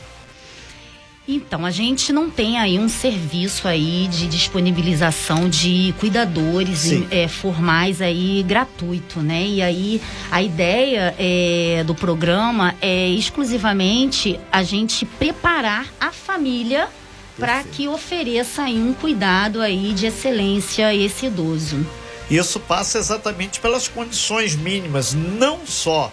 Então, 1.25 1.65
a 1.65 1.71
gente 1.71 2.11
não 2.11 2.29
tem 2.29 2.59
aí 2.59 2.77
um 2.77 2.89
serviço 2.89 3.65
aí 3.65 4.09
de 4.09 4.27
disponibilização 4.27 5.47
de 5.47 5.95
cuidadores 5.97 6.91
é, 7.09 7.29
formais 7.29 8.01
aí 8.01 8.43
gratuito, 8.45 9.21
né? 9.21 9.41
E 9.45 9.61
aí 9.61 10.01
a 10.29 10.43
ideia 10.43 11.15
é, 11.17 11.81
do 11.85 11.95
programa 11.95 12.75
é 12.81 13.07
exclusivamente 13.07 14.37
a 14.51 14.63
gente 14.63 15.05
preparar 15.05 15.87
a 15.97 16.11
família 16.11 16.89
para 17.39 17.63
que 17.63 17.87
ofereça 17.87 18.63
aí 18.63 18.77
um 18.77 18.93
cuidado 18.93 19.61
aí 19.61 19.93
de 19.93 20.07
excelência 20.07 20.87
a 20.87 20.95
esse 20.95 21.27
idoso. 21.27 21.85
Isso 22.29 22.59
passa 22.59 22.97
exatamente 22.97 23.61
pelas 23.61 23.87
condições 23.87 24.55
mínimas, 24.55 25.13
não 25.13 25.65
só 25.65 26.11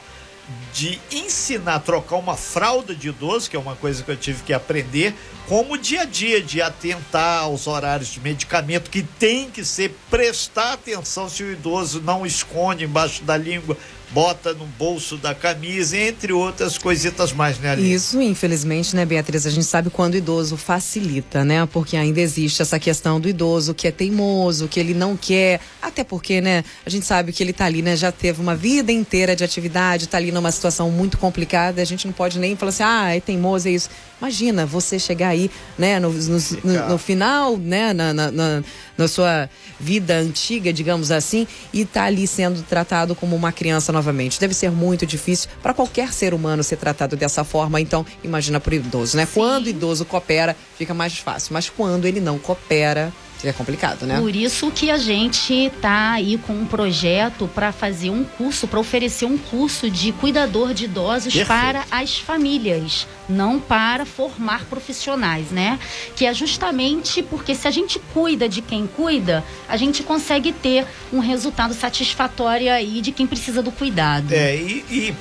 de 0.72 1.00
ensinar 1.10 1.76
a 1.76 1.80
trocar 1.80 2.16
uma 2.16 2.36
fralda 2.36 2.94
de 2.94 3.08
idoso, 3.08 3.50
que 3.50 3.56
é 3.56 3.58
uma 3.58 3.76
coisa 3.76 4.02
que 4.02 4.10
eu 4.10 4.16
tive 4.16 4.42
que 4.42 4.52
aprender, 4.52 5.14
como 5.48 5.76
dia 5.76 6.02
a 6.02 6.04
dia 6.04 6.40
de 6.40 6.62
atentar 6.62 7.42
aos 7.42 7.66
horários 7.66 8.08
de 8.08 8.20
medicamento, 8.20 8.90
que 8.90 9.02
tem 9.02 9.50
que 9.50 9.64
ser 9.64 9.94
prestar 10.08 10.74
atenção 10.74 11.28
se 11.28 11.42
o 11.42 11.52
idoso 11.52 12.00
não 12.00 12.24
esconde 12.24 12.84
embaixo 12.84 13.24
da 13.24 13.36
língua 13.36 13.76
bota 14.12 14.52
no 14.52 14.66
bolso 14.66 15.16
da 15.16 15.34
camisa, 15.34 15.96
entre 15.96 16.32
outras 16.32 16.76
coisitas 16.76 17.32
mais, 17.32 17.58
né, 17.58 17.70
Alice? 17.70 17.92
Isso, 17.92 18.20
infelizmente, 18.20 18.94
né, 18.96 19.04
Beatriz? 19.04 19.46
A 19.46 19.50
gente 19.50 19.66
sabe 19.66 19.90
quando 19.90 20.14
o 20.14 20.16
idoso 20.16 20.56
facilita, 20.56 21.44
né? 21.44 21.66
Porque 21.66 21.96
ainda 21.96 22.20
existe 22.20 22.60
essa 22.60 22.78
questão 22.78 23.20
do 23.20 23.28
idoso 23.28 23.74
que 23.74 23.86
é 23.86 23.92
teimoso, 23.92 24.68
que 24.68 24.80
ele 24.80 24.94
não 24.94 25.16
quer, 25.16 25.60
até 25.80 26.02
porque, 26.02 26.40
né, 26.40 26.64
a 26.84 26.90
gente 26.90 27.06
sabe 27.06 27.32
que 27.32 27.42
ele 27.42 27.52
tá 27.52 27.64
ali, 27.64 27.82
né, 27.82 27.96
já 27.96 28.10
teve 28.10 28.40
uma 28.40 28.56
vida 28.56 28.90
inteira 28.90 29.36
de 29.36 29.44
atividade, 29.44 30.08
tá 30.08 30.16
ali 30.16 30.32
numa 30.32 30.50
situação 30.50 30.90
muito 30.90 31.16
complicada, 31.16 31.80
a 31.80 31.84
gente 31.84 32.06
não 32.06 32.12
pode 32.12 32.38
nem 32.38 32.56
falar 32.56 32.70
assim, 32.70 32.82
ah, 32.82 33.14
é 33.14 33.20
teimoso, 33.20 33.68
é 33.68 33.72
isso. 33.72 33.90
Imagina 34.20 34.66
você 34.66 34.98
chegar 34.98 35.28
aí, 35.28 35.50
né, 35.78 35.98
no, 35.98 36.12
no, 36.12 36.38
no, 36.62 36.88
no 36.90 36.98
final, 36.98 37.56
né, 37.56 37.94
na, 37.94 38.12
na, 38.12 38.30
na, 38.30 38.62
na, 38.98 39.08
sua 39.08 39.48
vida 39.78 40.14
antiga, 40.14 40.72
digamos 40.72 41.10
assim, 41.10 41.46
e 41.72 41.86
tá 41.86 42.04
ali 42.04 42.26
sendo 42.26 42.62
tratado 42.62 43.14
como 43.14 43.34
uma 43.34 43.50
criança 43.50 43.92
novamente. 44.00 44.40
Deve 44.40 44.54
ser 44.54 44.70
muito 44.70 45.06
difícil 45.06 45.48
para 45.62 45.74
qualquer 45.74 46.12
ser 46.12 46.34
humano 46.34 46.64
ser 46.64 46.76
tratado 46.76 47.16
dessa 47.16 47.44
forma. 47.44 47.80
Então, 47.80 48.04
imagina 48.24 48.58
para 48.58 48.72
o 48.72 48.74
idoso, 48.74 49.16
né? 49.16 49.26
Sim. 49.26 49.32
Quando 49.34 49.66
o 49.66 49.68
idoso 49.68 50.04
coopera, 50.04 50.56
fica 50.76 50.94
mais 50.94 51.18
fácil. 51.18 51.52
Mas 51.52 51.68
quando 51.68 52.06
ele 52.06 52.20
não 52.20 52.38
coopera, 52.38 53.12
é 53.48 53.52
complicado, 53.52 54.06
né? 54.06 54.18
Por 54.18 54.34
isso 54.34 54.70
que 54.70 54.90
a 54.90 54.96
gente 54.96 55.70
tá 55.80 56.12
aí 56.12 56.38
com 56.38 56.52
um 56.52 56.66
projeto 56.66 57.48
para 57.54 57.72
fazer 57.72 58.10
um 58.10 58.24
curso, 58.24 58.66
para 58.66 58.78
oferecer 58.78 59.24
um 59.24 59.38
curso 59.38 59.90
de 59.90 60.12
cuidador 60.12 60.74
de 60.74 60.84
idosos 60.84 61.32
Perfeito. 61.32 61.46
para 61.46 61.84
as 61.90 62.18
famílias, 62.18 63.06
não 63.28 63.58
para 63.58 64.04
formar 64.04 64.64
profissionais, 64.66 65.50
né? 65.50 65.78
Que 66.16 66.26
é 66.26 66.34
justamente 66.34 67.22
porque 67.22 67.54
se 67.54 67.66
a 67.66 67.70
gente 67.70 67.98
cuida 68.12 68.48
de 68.48 68.60
quem 68.60 68.86
cuida, 68.86 69.44
a 69.68 69.76
gente 69.76 70.02
consegue 70.02 70.52
ter 70.52 70.86
um 71.12 71.18
resultado 71.18 71.74
satisfatório 71.74 72.72
aí 72.72 73.00
de 73.00 73.12
quem 73.12 73.26
precisa 73.26 73.62
do 73.62 73.72
cuidado. 73.72 74.32
É, 74.32 74.56
e, 74.56 74.84
e 74.90 75.14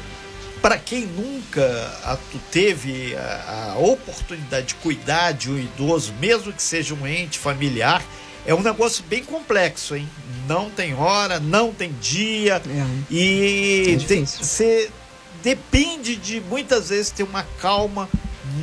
para 0.62 0.78
quem 0.78 1.06
nunca 1.06 2.20
teve 2.52 3.16
a, 3.16 3.74
a, 3.74 3.80
oportunidade 3.80 4.68
de 4.68 4.76
cuidar 4.76 5.32
de 5.32 5.50
um 5.50 5.58
idoso, 5.58 6.14
mesmo 6.20 6.52
que 6.52 6.62
seja 6.62 6.94
um 6.94 7.08
ente 7.08 7.40
familiar, 7.40 8.04
é 8.46 8.54
um 8.54 8.62
negócio 8.62 9.04
bem 9.06 9.24
complexo, 9.24 9.96
hein? 9.96 10.10
Não 10.48 10.70
tem 10.70 10.94
hora, 10.94 11.40
não 11.40 11.74
tem 11.74 11.94
dia 12.02 12.56
é. 12.56 13.14
e 13.14 13.98
você 14.26 14.90
depende 15.44 16.16
de 16.16 16.42
muitas 16.42 16.90
vezes 16.90 17.12
ter 17.12 17.24
uma 17.24 17.44
calma 17.62 18.10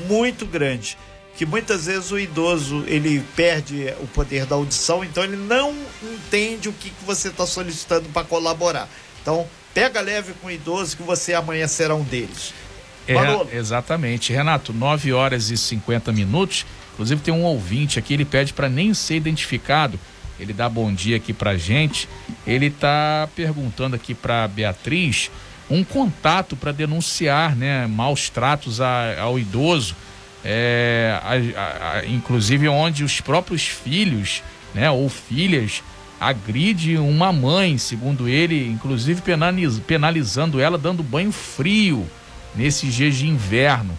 muito 0.08 0.44
grande 0.44 0.98
que 1.36 1.44
muitas 1.44 1.84
vezes 1.84 2.10
o 2.10 2.18
idoso 2.18 2.82
ele 2.86 3.22
perde 3.36 3.92
o 4.00 4.06
poder 4.06 4.46
da 4.46 4.56
audição, 4.56 5.04
então 5.04 5.22
ele 5.22 5.36
não 5.36 5.74
entende 6.02 6.68
o 6.68 6.72
que, 6.72 6.88
que 6.88 7.04
você 7.04 7.28
está 7.28 7.46
solicitando 7.46 8.08
para 8.08 8.26
colaborar. 8.26 8.88
Então 9.20 9.46
Pega 9.76 10.00
leve 10.00 10.32
com 10.40 10.46
o 10.46 10.50
idoso 10.50 10.96
que 10.96 11.02
você 11.02 11.34
amanhã 11.34 11.68
será 11.68 11.94
um 11.94 12.02
deles. 12.02 12.54
É, 13.06 13.14
exatamente. 13.54 14.32
Renato, 14.32 14.72
9 14.72 15.12
horas 15.12 15.50
e 15.50 15.56
50 15.58 16.10
minutos. 16.12 16.64
Inclusive 16.94 17.20
tem 17.20 17.34
um 17.34 17.42
ouvinte 17.42 17.98
aqui, 17.98 18.14
ele 18.14 18.24
pede 18.24 18.54
para 18.54 18.70
nem 18.70 18.94
ser 18.94 19.16
identificado. 19.16 20.00
Ele 20.40 20.54
dá 20.54 20.66
bom 20.66 20.90
dia 20.90 21.18
aqui 21.18 21.30
pra 21.34 21.58
gente. 21.58 22.08
Ele 22.46 22.70
tá 22.70 23.28
perguntando 23.36 23.94
aqui 23.96 24.14
para 24.14 24.48
Beatriz 24.48 25.30
um 25.68 25.84
contato 25.84 26.56
para 26.56 26.72
denunciar, 26.72 27.54
né, 27.54 27.86
maus 27.86 28.30
tratos 28.30 28.80
a, 28.80 29.20
ao 29.20 29.38
idoso, 29.38 29.94
é, 30.42 31.20
a, 31.22 31.98
a, 31.98 32.06
inclusive 32.06 32.66
onde 32.66 33.04
os 33.04 33.20
próprios 33.20 33.66
filhos, 33.66 34.42
né, 34.74 34.90
ou 34.90 35.06
filhas 35.10 35.82
agride 36.20 36.96
uma 36.96 37.32
mãe, 37.32 37.76
segundo 37.78 38.28
ele, 38.28 38.68
inclusive 38.68 39.20
penaliz, 39.20 39.78
penalizando 39.78 40.60
ela, 40.60 40.78
dando 40.78 41.02
banho 41.02 41.32
frio 41.32 42.06
nesses 42.54 42.94
dias 42.94 43.14
de 43.14 43.28
inverno. 43.28 43.96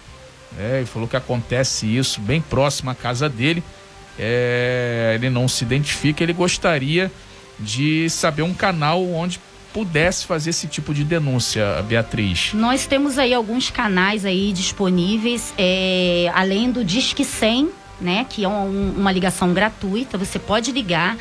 É, 0.58 0.78
ele 0.78 0.86
falou 0.86 1.08
que 1.08 1.16
acontece 1.16 1.86
isso 1.86 2.20
bem 2.20 2.42
próximo 2.42 2.90
à 2.90 2.96
casa 2.96 3.30
dele. 3.30 3.64
É, 4.18 5.14
ele 5.16 5.30
não 5.30 5.48
se 5.48 5.64
identifica, 5.64 6.24
ele 6.24 6.34
gostaria 6.34 7.12
de 7.60 8.10
saber 8.10 8.42
um 8.42 8.54
canal 8.54 9.04
onde 9.06 9.40
pudesse 9.72 10.26
fazer 10.26 10.50
esse 10.50 10.68
tipo 10.68 10.92
de 10.94 11.04
denúncia, 11.04 11.84
Beatriz? 11.84 12.52
Nós 12.54 12.88
temos 12.88 13.20
aí 13.20 13.32
alguns 13.32 13.70
canais 13.70 14.26
aí 14.26 14.52
disponíveis, 14.52 15.54
é, 15.56 16.32
além 16.34 16.72
do 16.72 16.84
Disque 16.84 17.24
100, 17.24 17.70
né, 18.02 18.26
que 18.28 18.44
é 18.44 18.48
um, 18.48 18.94
uma 18.98 19.12
ligação 19.12 19.54
gratuita, 19.54 20.18
você 20.18 20.40
pode 20.40 20.72
ligar 20.72 21.18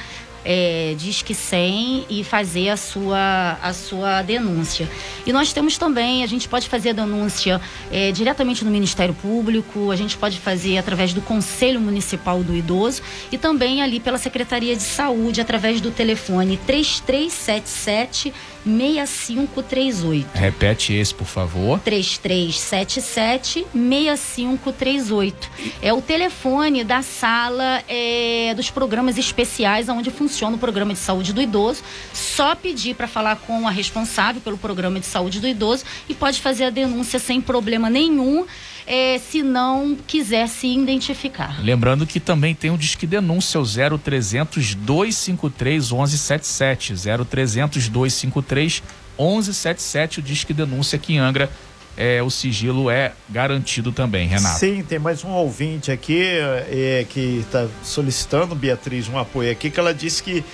é, 0.46 0.94
Disque 0.96 1.34
100 1.34 2.06
e 2.08 2.22
fazer 2.22 2.68
a 2.68 2.76
sua, 2.76 3.58
a 3.60 3.72
sua 3.72 4.22
denúncia. 4.22 4.88
E 5.26 5.32
nós 5.32 5.52
temos 5.52 5.76
também, 5.76 6.22
a 6.22 6.26
gente 6.26 6.48
pode 6.48 6.68
fazer 6.68 6.90
a 6.90 6.92
denúncia 6.92 7.60
é, 7.90 8.12
diretamente 8.12 8.64
no 8.64 8.70
Ministério 8.70 9.12
Público, 9.12 9.90
a 9.90 9.96
gente 9.96 10.16
pode 10.16 10.38
fazer 10.38 10.78
através 10.78 11.12
do 11.12 11.20
Conselho 11.20 11.80
Municipal 11.80 12.44
do 12.44 12.54
Idoso 12.54 13.02
e 13.32 13.36
também 13.36 13.82
ali 13.82 13.98
pela 13.98 14.18
Secretaria 14.18 14.76
de 14.76 14.82
Saúde, 14.82 15.40
através 15.40 15.80
do 15.80 15.90
telefone 15.90 16.56
3377 16.64 18.32
6538. 18.64 20.28
Repete 20.34 20.92
esse, 20.92 21.14
por 21.14 21.26
favor. 21.26 21.80
3377 21.80 23.66
6538. 23.72 25.50
É 25.80 25.92
o 25.92 26.00
telefone 26.00 26.82
da 26.84 27.02
sala 27.02 27.82
é, 27.88 28.52
dos 28.56 28.70
programas 28.70 29.18
especiais 29.18 29.88
onde 29.88 30.10
funciona 30.10 30.35
o 30.44 30.58
programa 30.58 30.92
de 30.92 30.98
saúde 30.98 31.32
do 31.32 31.40
idoso. 31.40 31.82
Só 32.12 32.54
pedir 32.54 32.94
para 32.94 33.08
falar 33.08 33.36
com 33.36 33.66
a 33.66 33.70
responsável 33.70 34.40
pelo 34.40 34.58
programa 34.58 35.00
de 35.00 35.06
saúde 35.06 35.40
do 35.40 35.48
idoso 35.48 35.84
e 36.08 36.14
pode 36.14 36.40
fazer 36.40 36.64
a 36.64 36.70
denúncia 36.70 37.18
sem 37.18 37.40
problema 37.40 37.88
nenhum 37.88 38.46
é, 38.86 39.18
se 39.18 39.42
não 39.42 39.96
quiser 40.06 40.48
se 40.48 40.68
identificar. 40.68 41.60
Lembrando 41.62 42.06
que 42.06 42.20
também 42.20 42.54
tem 42.54 42.70
o 42.70 42.78
Disque 42.78 43.06
Denúncia, 43.06 43.60
o 43.60 43.64
0300 43.64 44.74
253 44.74 45.90
1177. 45.90 46.94
0300 47.28 47.88
253 47.88 48.82
1177, 49.18 50.20
o 50.20 50.22
Disque 50.22 50.52
Denúncia 50.52 50.96
aqui 50.96 51.14
em 51.14 51.18
Angra. 51.18 51.50
É, 51.96 52.22
o 52.22 52.30
sigilo 52.30 52.90
é 52.90 53.12
garantido 53.28 53.90
também, 53.90 54.28
Renato. 54.28 54.58
Sim, 54.58 54.82
tem 54.82 54.98
mais 54.98 55.24
um 55.24 55.30
ouvinte 55.30 55.90
aqui 55.90 56.22
é, 56.22 57.06
que 57.08 57.38
está 57.40 57.66
solicitando, 57.82 58.54
Beatriz, 58.54 59.08
um 59.08 59.18
apoio 59.18 59.50
aqui, 59.50 59.70
que 59.70 59.80
ela 59.80 59.94
disse 59.94 60.22
que 60.22 60.44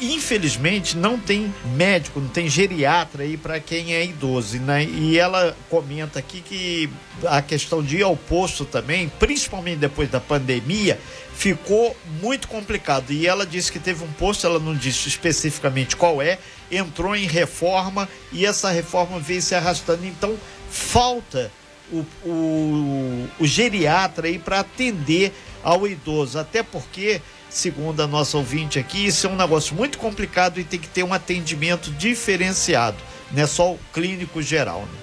infelizmente 0.00 0.96
não 0.96 1.18
tem 1.18 1.52
médico, 1.74 2.20
não 2.20 2.28
tem 2.28 2.48
geriatra 2.48 3.22
aí 3.22 3.36
para 3.36 3.58
quem 3.60 3.94
é 3.94 4.04
idoso, 4.04 4.58
né? 4.58 4.84
E 4.84 5.18
ela 5.18 5.56
comenta 5.70 6.18
aqui 6.18 6.40
que 6.40 6.90
a 7.24 7.40
questão 7.40 7.82
de 7.82 7.98
ir 7.98 8.02
ao 8.02 8.16
posto 8.16 8.64
também, 8.64 9.10
principalmente 9.18 9.78
depois 9.78 10.10
da 10.10 10.20
pandemia, 10.20 10.98
ficou 11.34 11.96
muito 12.20 12.48
complicado. 12.48 13.10
E 13.10 13.26
ela 13.26 13.46
disse 13.46 13.72
que 13.72 13.78
teve 13.78 14.04
um 14.04 14.12
posto, 14.12 14.46
ela 14.46 14.58
não 14.58 14.74
disse 14.74 15.08
especificamente 15.08 15.96
qual 15.96 16.20
é, 16.20 16.38
entrou 16.70 17.16
em 17.16 17.26
reforma 17.26 18.08
e 18.32 18.44
essa 18.44 18.70
reforma 18.70 19.18
veio 19.18 19.40
se 19.40 19.54
arrastando. 19.54 20.06
Então 20.06 20.36
falta 20.70 21.50
o, 21.92 22.04
o, 22.24 23.28
o 23.40 23.46
geriatra 23.46 24.28
aí 24.28 24.38
para 24.38 24.60
atender 24.60 25.32
ao 25.62 25.86
idoso, 25.86 26.38
até 26.38 26.62
porque 26.62 27.20
segundo 27.48 28.00
a 28.00 28.06
nossa 28.06 28.36
ouvinte 28.36 28.78
aqui, 28.78 29.06
isso 29.06 29.26
é 29.26 29.30
um 29.30 29.36
negócio 29.36 29.74
muito 29.74 29.98
complicado 29.98 30.60
e 30.60 30.64
tem 30.64 30.78
que 30.78 30.88
ter 30.88 31.02
um 31.02 31.14
atendimento 31.14 31.90
diferenciado, 31.92 32.98
não 33.32 33.42
é 33.42 33.46
só 33.46 33.72
o 33.72 33.80
clínico 33.92 34.42
geral. 34.42 34.80
Né? 34.80 34.98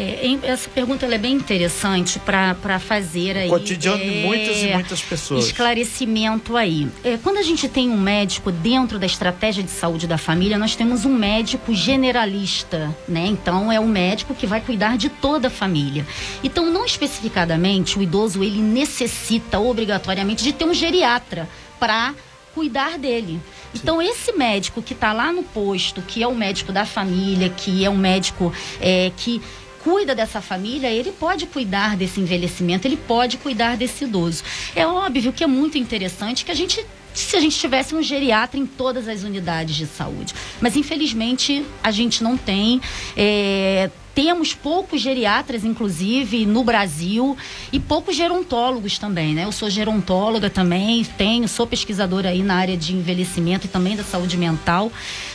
É, 0.00 0.38
essa 0.44 0.70
pergunta 0.70 1.04
é 1.06 1.18
bem 1.18 1.34
interessante 1.34 2.20
para 2.20 2.78
fazer 2.78 3.36
aí. 3.36 3.48
O 3.48 3.50
cotidiano 3.50 4.00
é, 4.00 4.06
de 4.06 4.10
muitas 4.24 4.62
e 4.62 4.66
muitas 4.68 5.02
pessoas. 5.02 5.46
Esclarecimento 5.46 6.56
aí. 6.56 6.86
É, 7.02 7.18
quando 7.20 7.38
a 7.38 7.42
gente 7.42 7.68
tem 7.68 7.90
um 7.90 8.00
médico 8.00 8.52
dentro 8.52 8.96
da 8.96 9.06
estratégia 9.06 9.60
de 9.60 9.72
saúde 9.72 10.06
da 10.06 10.16
família, 10.16 10.56
nós 10.56 10.76
temos 10.76 11.04
um 11.04 11.12
médico 11.12 11.74
generalista, 11.74 12.94
né? 13.08 13.26
Então 13.26 13.72
é 13.72 13.80
um 13.80 13.88
médico 13.88 14.36
que 14.36 14.46
vai 14.46 14.60
cuidar 14.60 14.96
de 14.96 15.08
toda 15.08 15.48
a 15.48 15.50
família. 15.50 16.06
Então, 16.44 16.70
não 16.70 16.84
especificadamente, 16.84 17.98
o 17.98 18.02
idoso 18.02 18.44
ele 18.44 18.62
necessita 18.62 19.58
obrigatoriamente 19.58 20.44
de 20.44 20.52
ter 20.52 20.64
um 20.64 20.74
geriatra 20.74 21.48
para 21.80 22.14
cuidar 22.54 22.98
dele. 22.98 23.40
Sim. 23.72 23.80
Então, 23.82 24.00
esse 24.00 24.30
médico 24.32 24.80
que 24.80 24.92
está 24.92 25.12
lá 25.12 25.32
no 25.32 25.42
posto, 25.42 26.00
que 26.02 26.22
é 26.22 26.26
o 26.28 26.34
médico 26.36 26.72
da 26.72 26.86
família, 26.86 27.48
que 27.48 27.84
é 27.84 27.90
um 27.90 27.96
médico 27.96 28.52
é, 28.80 29.10
que 29.16 29.42
cuida 29.82 30.14
dessa 30.14 30.40
família, 30.40 30.90
ele 30.90 31.12
pode 31.12 31.46
cuidar 31.46 31.96
desse 31.96 32.20
envelhecimento, 32.20 32.86
ele 32.86 32.96
pode 32.96 33.36
cuidar 33.38 33.76
desse 33.76 34.04
idoso. 34.04 34.42
É 34.74 34.86
óbvio 34.86 35.32
que 35.32 35.44
é 35.44 35.46
muito 35.46 35.78
interessante 35.78 36.44
que 36.44 36.50
a 36.50 36.54
gente 36.54 36.84
se 37.14 37.36
a 37.36 37.40
gente 37.40 37.58
tivesse 37.58 37.94
um 37.94 38.02
geriatra 38.02 38.60
em 38.60 38.64
todas 38.66 39.08
as 39.08 39.24
unidades 39.24 39.74
de 39.74 39.86
saúde. 39.86 40.34
Mas 40.60 40.76
infelizmente 40.76 41.64
a 41.82 41.90
gente 41.90 42.22
não 42.22 42.36
tem. 42.36 42.80
É, 43.16 43.90
temos 44.14 44.52
poucos 44.52 45.00
geriatras, 45.00 45.64
inclusive, 45.64 46.44
no 46.44 46.64
Brasil, 46.64 47.36
e 47.72 47.78
poucos 47.78 48.16
gerontólogos 48.16 48.98
também, 48.98 49.32
né? 49.32 49.44
Eu 49.44 49.52
sou 49.52 49.70
gerontóloga 49.70 50.50
também, 50.50 51.04
tenho, 51.16 51.46
sou 51.46 51.68
pesquisadora 51.68 52.30
aí 52.30 52.42
na 52.42 52.56
área 52.56 52.76
de 52.76 52.96
envelhecimento 52.96 53.66
e 53.66 53.68
também 53.68 53.94
da 53.94 54.02
saúde 54.02 54.36
mental, 54.36 54.90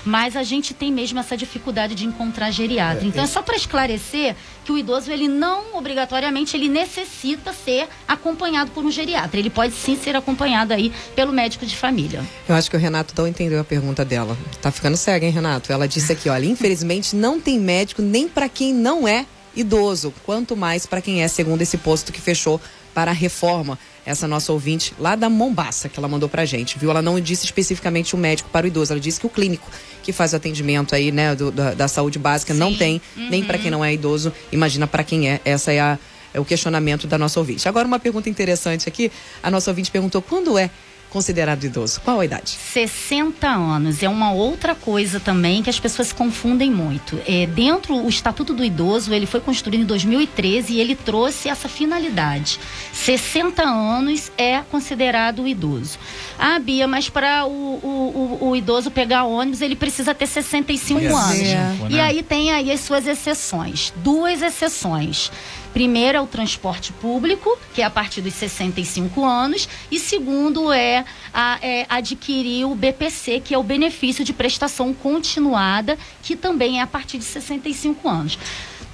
mas 0.06 0.36
a 0.36 0.44
gente 0.44 0.74
tem 0.74 0.92
mesmo 0.92 1.20
essa 1.20 1.36
dificuldade 1.38 1.96
de 1.96 2.06
encontrar 2.06 2.52
geriatra. 2.52 3.04
É, 3.04 3.08
então, 3.08 3.22
é, 3.22 3.26
é 3.26 3.28
só 3.28 3.42
para 3.42 3.56
esclarecer 3.56 4.36
que 4.66 4.72
o 4.72 4.78
idoso, 4.78 5.12
ele 5.12 5.28
não, 5.28 5.76
obrigatoriamente, 5.78 6.56
ele 6.56 6.70
necessita 6.70 7.54
ser 7.54 7.88
acompanhado 8.08 8.72
por 8.72 8.84
um 8.84 8.92
geriatra. 8.92 9.40
Ele 9.40 9.50
pode 9.50 9.74
sim 9.74 9.96
ser 9.96 10.16
acompanhado 10.16 10.74
aí 10.74 10.92
pelo 11.16 11.32
médico 11.32 11.66
de 11.66 11.76
família. 11.76 12.24
Eu 12.48 12.56
acho 12.56 12.70
que 12.70 12.76
o 12.76 12.80
Renato 12.80 13.14
não 13.18 13.28
entendeu 13.28 13.60
a 13.60 13.64
pergunta 13.64 14.04
dela. 14.06 14.38
Tá 14.62 14.72
ficando 14.72 14.98
cega, 14.98 15.26
hein, 15.26 15.32
Renato? 15.32 15.72
Ela 15.72 15.88
disse 15.88 16.12
aqui, 16.12 16.30
olha, 16.30 16.46
infelizmente 16.46 17.16
não 17.16 17.40
tem 17.40 17.60
médico 17.60 18.02
nem 18.02 18.28
para 18.28 18.48
quem 18.50 18.74
não 18.74 19.08
é 19.08 19.26
idoso, 19.56 20.14
quanto 20.26 20.56
mais 20.56 20.86
para 20.86 21.02
quem 21.02 21.22
é, 21.22 21.28
segundo 21.28 21.62
esse 21.62 21.78
posto 21.78 22.12
que 22.12 22.20
fechou 22.20 22.60
para 22.94 23.12
a 23.12 23.14
reforma. 23.14 23.78
Essa 24.06 24.28
nossa 24.28 24.52
ouvinte 24.52 24.94
lá 25.00 25.16
da 25.16 25.30
Mombaça, 25.30 25.88
que 25.88 25.98
ela 25.98 26.08
mandou 26.08 26.28
pra 26.28 26.44
gente, 26.46 26.78
viu? 26.78 26.90
Ela 26.90 27.02
não 27.02 27.20
disse 27.20 27.46
especificamente 27.46 28.14
o 28.16 28.18
médico 28.18 28.50
para 28.50 28.66
o 28.66 28.68
idoso, 28.68 28.92
ela 28.92 29.00
disse 29.00 29.20
que 29.20 29.26
o 29.26 29.30
clínico 29.30 29.70
que 30.04 30.12
faz 30.12 30.34
o 30.34 30.36
atendimento 30.36 30.94
aí, 30.94 31.12
né, 31.12 31.34
do, 31.34 31.50
da, 31.50 31.74
da, 31.74 31.88
saúde 31.88 32.20
básica 32.20 32.54
Sim. 32.54 32.60
não 32.60 32.76
tem, 32.76 33.02
Uhum. 33.16 33.30
nem 33.30 33.44
para 33.44 33.58
quem 33.58 33.72
não 33.72 33.84
é 33.84 33.94
idoso, 33.94 34.34
imagina 34.52 34.86
para 34.86 35.04
quem 35.04 35.30
é. 35.30 35.40
Essa 35.46 35.72
é, 35.72 35.80
a, 35.80 35.98
é 36.34 36.40
o 36.40 36.44
questionamento 36.44 37.08
da 37.08 37.18
nossa 37.18 37.40
ouvinte. 37.40 37.68
Agora, 37.70 37.88
uma 37.88 38.00
pergunta 38.00 38.30
interessante 38.30 38.90
aqui: 38.90 39.10
a 39.42 39.50
nossa 39.50 39.72
ouvinte 39.72 39.90
perguntou 39.90 40.22
quando 40.22 40.58
é 40.58 40.70
considerado 41.14 41.64
idoso? 41.64 42.02
Qual 42.02 42.20
a 42.20 42.26
idade? 42.26 42.50
60 42.50 43.48
anos 43.48 44.02
é 44.02 44.10
uma 44.10 44.34
outra 44.34 44.74
coisa 44.74 45.20
também 45.20 45.62
que 45.62 45.70
as 45.70 45.80
pessoas 45.80 46.08
se 46.10 46.16
confundem 46.16 46.72
muito. 46.72 47.22
É, 47.28 47.46
dentro 47.46 47.96
o 47.96 48.10
Estatuto 48.10 48.54
do 48.54 48.66
Idoso, 48.66 49.14
ele 49.14 49.28
foi 49.28 49.40
construído 49.40 49.82
em 49.82 49.86
2013 49.86 50.74
e 50.74 50.82
ele 50.82 50.96
trouxe 50.96 51.48
essa 51.48 51.70
finalidade. 51.70 52.60
60 52.92 53.62
anos 53.64 54.32
é 54.38 54.62
considerado 54.72 55.48
idoso. 55.48 56.00
Ah, 56.38 56.58
Bia, 56.58 56.88
mas 56.88 57.08
para 57.10 57.46
o, 57.46 57.52
o, 57.52 58.38
o, 58.42 58.50
o 58.50 58.56
idoso 58.56 58.90
pegar 58.90 59.26
ônibus, 59.26 59.62
ele 59.62 59.76
precisa 59.76 60.16
ter 60.16 60.26
65 60.26 61.00
Pois 61.00 61.14
anos. 61.14 61.40
é. 61.42 61.76
E 61.90 62.00
aí 62.00 62.24
tem 62.24 62.52
aí 62.52 62.72
as 62.72 62.80
suas 62.80 63.06
exceções. 63.06 63.94
Duas 63.98 64.42
exceções. 64.42 65.32
Primeiro 65.74 66.18
é 66.18 66.22
o 66.22 66.28
transporte 66.28 66.94
público, 66.94 67.58
que 67.74 67.82
é 67.82 67.86
a 67.86 67.90
partir 67.90 68.22
dos 68.22 68.34
65 68.36 69.26
anos, 69.26 69.68
e 69.92 70.00
segundo 70.00 70.72
é, 70.72 71.04
a- 71.34 71.58
é 71.62 71.86
adquirir 71.90 72.66
o 72.66 72.76
BPC, 72.76 73.40
que 73.40 73.54
é 73.56 73.58
o 73.58 73.64
benefício 73.64 74.24
de 74.24 74.32
prestação 74.32 74.94
continuada, 74.94 75.98
que 76.22 76.36
também 76.36 76.80
é 76.80 76.84
a 76.84 76.88
partir 76.88 77.18
de 77.18 77.26
65 77.26 78.08
anos. 78.08 78.38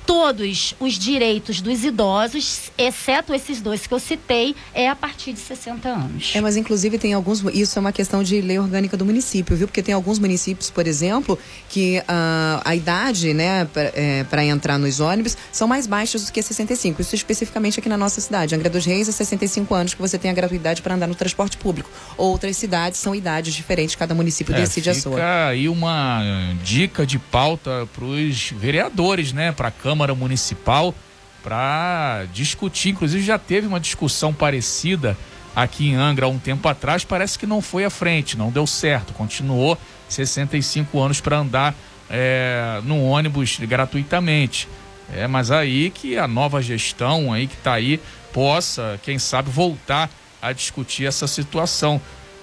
Todos 0.06 0.74
os 0.80 0.94
direitos 0.98 1.62
dos 1.62 1.84
idosos, 1.84 2.72
exceto 2.78 3.34
esses 3.34 3.62
dois 3.62 3.86
que 3.86 3.94
eu 3.94 4.00
citei, 4.00 4.56
é 4.74 4.90
a 4.90 4.96
partir 4.96 5.34
de 5.34 5.40
60 5.40 5.88
anos. 5.88 6.32
É, 6.34 6.42
mas 6.42 6.58
inclusive 6.58 6.98
tem 6.98 7.14
alguns. 7.14 7.44
Isso 7.54 7.78
é 7.78 7.80
uma 7.80 7.92
questão 7.92 8.24
de 8.24 8.42
lei 8.42 8.58
orgânica 8.58 8.98
do 8.98 9.06
município, 9.06 9.56
viu? 9.56 9.68
Porque 9.68 9.84
tem 9.84 9.94
alguns 9.94 10.18
municípios, 10.18 10.70
por 10.72 10.88
exemplo, 10.88 11.38
que 11.70 12.02
ah, 12.08 12.60
a 12.66 12.76
idade, 12.76 13.34
né, 13.34 13.68
para 14.30 14.44
entrar 14.46 14.80
nos 14.80 15.00
ônibus 15.00 15.38
são 15.52 15.68
mais 15.68 15.86
baixas 15.86 16.26
do 16.26 16.32
que 16.32 16.42
65. 16.42 17.02
Isso 17.02 17.14
especificamente 17.14 17.80
aqui 17.80 17.88
na 17.90 17.98
nossa 17.98 18.20
cidade. 18.20 18.56
Angra 18.56 18.70
dos 18.70 18.86
Reis 18.86 19.08
é 19.08 19.12
65 19.12 19.74
anos 19.76 19.94
que 19.94 20.02
você 20.02 20.18
tem 20.18 20.32
a 20.32 20.34
gratuidade 20.34 20.82
para 20.82 20.96
andar 20.96 21.08
no 21.08 21.16
transporte 21.16 21.58
público. 21.58 21.90
Outras 22.18 22.58
cidades 22.58 23.00
são 23.00 23.14
idades 23.14 23.54
diferentes, 23.54 23.96
cada 23.96 24.16
município 24.16 24.56
É, 24.56 24.62
decide 24.62 24.90
a 24.90 24.94
fica 24.96 25.10
sua. 25.10 25.48
aí 25.50 25.70
uma 25.70 26.22
dica 26.64 27.06
de 27.06 27.20
pauta 27.20 27.88
para 27.94 28.06
os 28.06 28.52
vereadores, 28.58 29.32
né? 29.34 29.52
Para 29.52 29.68
a 29.68 29.72
Câmara 29.72 29.99
Municipal, 30.08 30.94
para 31.44 32.26
discutir. 32.34 32.90
Inclusive 32.90 33.24
já 33.24 33.38
teve 33.38 33.68
uma 33.68 33.80
discussão 33.80 34.34
parecida 34.34 35.18
aqui 35.56 35.90
em 35.90 35.96
Angra 35.96 36.26
há 36.26 36.30
um 36.30 36.40
tempo 36.40 36.68
atrás. 36.68 37.04
Parece 37.04 37.38
que 37.38 37.46
não 37.46 37.62
foi 37.62 37.86
à 37.86 37.90
frente, 37.90 38.38
não 38.38 38.52
deu 38.52 38.66
certo. 38.66 39.14
Continuou 39.14 39.78
65 40.08 41.00
anos 41.00 41.22
para 41.22 41.38
andar 41.38 41.76
é, 42.10 42.82
no 42.84 43.04
ônibus 43.04 43.58
gratuitamente. 43.60 44.68
É, 45.14 45.28
mas 45.28 45.50
aí 45.50 45.90
que 45.90 46.18
a 46.18 46.28
nova 46.28 46.62
gestão 46.62 47.34
aí 47.34 47.48
que 47.48 47.56
está 47.56 47.74
aí 47.74 48.00
possa, 48.32 49.00
quem 49.04 49.18
sabe, 49.18 49.50
voltar 49.50 50.10
a 50.42 50.52
discutir 50.52 51.06
essa 51.06 51.28
situação. 51.28 52.00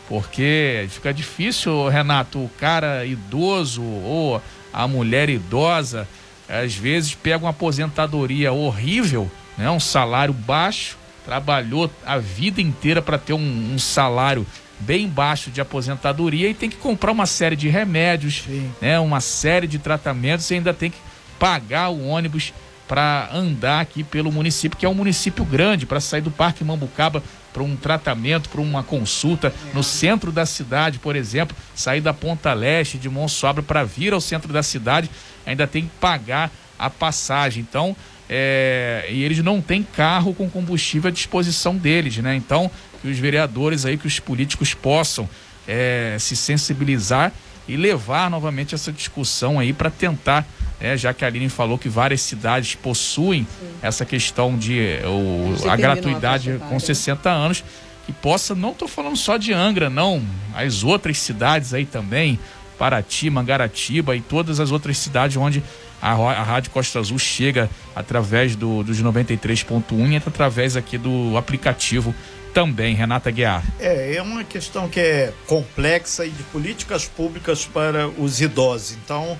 Porque 0.08 0.86
fica 0.90 1.12
difícil, 1.12 1.88
Renato, 1.88 2.38
o 2.38 2.50
cara 2.60 3.04
idoso 3.04 3.82
ou 3.82 4.40
a 4.72 4.86
mulher 4.86 5.28
idosa, 5.28 6.06
às 6.48 6.74
vezes 6.74 7.14
pega 7.14 7.44
uma 7.44 7.50
aposentadoria 7.50 8.52
horrível, 8.52 9.30
né? 9.58 9.70
um 9.70 9.80
salário 9.80 10.32
baixo, 10.32 10.96
trabalhou 11.24 11.90
a 12.04 12.18
vida 12.18 12.60
inteira 12.60 13.02
para 13.02 13.18
ter 13.18 13.32
um, 13.32 13.74
um 13.74 13.78
salário 13.78 14.46
bem 14.78 15.08
baixo 15.08 15.50
de 15.50 15.60
aposentadoria 15.60 16.48
e 16.48 16.54
tem 16.54 16.68
que 16.68 16.76
comprar 16.76 17.12
uma 17.12 17.26
série 17.26 17.56
de 17.56 17.68
remédios, 17.68 18.44
né? 18.80 18.98
uma 19.00 19.20
série 19.20 19.66
de 19.66 19.78
tratamentos 19.78 20.50
e 20.50 20.54
ainda 20.54 20.72
tem 20.72 20.90
que 20.90 20.98
pagar 21.38 21.88
o 21.88 22.06
ônibus 22.06 22.52
para 22.88 23.28
andar 23.32 23.80
aqui 23.80 24.04
pelo 24.04 24.30
município, 24.30 24.78
que 24.78 24.86
é 24.86 24.88
um 24.88 24.94
município 24.94 25.44
grande, 25.44 25.86
para 25.86 26.00
sair 26.00 26.20
do 26.20 26.30
Parque 26.30 26.64
Mambucaba 26.64 27.22
para 27.52 27.62
um 27.62 27.74
tratamento, 27.74 28.50
para 28.50 28.60
uma 28.60 28.82
consulta 28.82 29.52
no 29.72 29.82
centro 29.82 30.30
da 30.30 30.44
cidade, 30.44 30.98
por 30.98 31.16
exemplo, 31.16 31.56
sair 31.74 32.02
da 32.02 32.12
Ponta 32.12 32.52
Leste 32.52 32.98
de 32.98 33.08
Monsoabra 33.08 33.62
para 33.62 33.82
vir 33.82 34.12
ao 34.12 34.20
centro 34.20 34.52
da 34.52 34.62
cidade, 34.62 35.10
ainda 35.46 35.66
tem 35.66 35.84
que 35.84 35.90
pagar 35.98 36.50
a 36.78 36.90
passagem. 36.90 37.64
Então, 37.66 37.96
é, 38.28 39.06
e 39.08 39.22
eles 39.22 39.38
não 39.38 39.62
têm 39.62 39.82
carro 39.82 40.34
com 40.34 40.50
combustível 40.50 41.08
à 41.08 41.12
disposição 41.12 41.76
deles, 41.76 42.18
né? 42.18 42.36
Então, 42.36 42.70
que 43.00 43.08
os 43.08 43.18
vereadores 43.18 43.86
aí, 43.86 43.96
que 43.96 44.06
os 44.06 44.20
políticos 44.20 44.74
possam 44.74 45.28
é, 45.66 46.16
se 46.18 46.36
sensibilizar 46.36 47.32
e 47.68 47.76
levar 47.76 48.30
novamente 48.30 48.74
essa 48.74 48.92
discussão 48.92 49.58
aí 49.58 49.72
para 49.72 49.90
tentar, 49.90 50.46
é, 50.80 50.96
já 50.96 51.12
que 51.12 51.24
a 51.24 51.28
Aline 51.28 51.48
falou 51.48 51.78
que 51.78 51.88
várias 51.88 52.20
cidades 52.20 52.74
possuem 52.74 53.46
essa 53.82 54.04
questão 54.04 54.56
de 54.56 54.98
o, 55.04 55.52
Você 55.52 55.68
a 55.68 55.76
gratuidade 55.76 56.50
com 56.50 56.76
etária. 56.76 56.80
60 56.80 57.30
anos, 57.30 57.64
que 58.04 58.12
possa, 58.12 58.54
não 58.54 58.70
estou 58.70 58.86
falando 58.86 59.16
só 59.16 59.36
de 59.36 59.52
Angra, 59.52 59.90
não, 59.90 60.22
as 60.54 60.84
outras 60.84 61.18
cidades 61.18 61.74
aí 61.74 61.84
também, 61.84 62.38
Paraty, 62.78 63.30
Mangaratiba 63.30 64.14
e 64.14 64.20
todas 64.20 64.60
as 64.60 64.70
outras 64.70 64.98
cidades 64.98 65.36
onde 65.36 65.62
a, 66.00 66.12
a 66.12 66.42
Rádio 66.42 66.70
Costa 66.70 67.00
Azul 67.00 67.18
chega 67.18 67.70
através 67.94 68.54
do, 68.54 68.82
dos 68.82 69.02
93.1 69.02 70.12
e 70.12 70.16
através 70.16 70.76
aqui 70.76 70.98
do 70.98 71.36
aplicativo 71.36 72.14
também, 72.56 72.94
Renata 72.94 73.30
Guiar. 73.30 73.62
É, 73.78 74.14
é 74.14 74.22
uma 74.22 74.42
questão 74.42 74.88
que 74.88 74.98
é 74.98 75.30
complexa 75.46 76.24
e 76.24 76.30
de 76.30 76.42
políticas 76.44 77.04
públicas 77.04 77.66
para 77.66 78.08
os 78.08 78.40
idosos. 78.40 78.92
Então, 78.92 79.38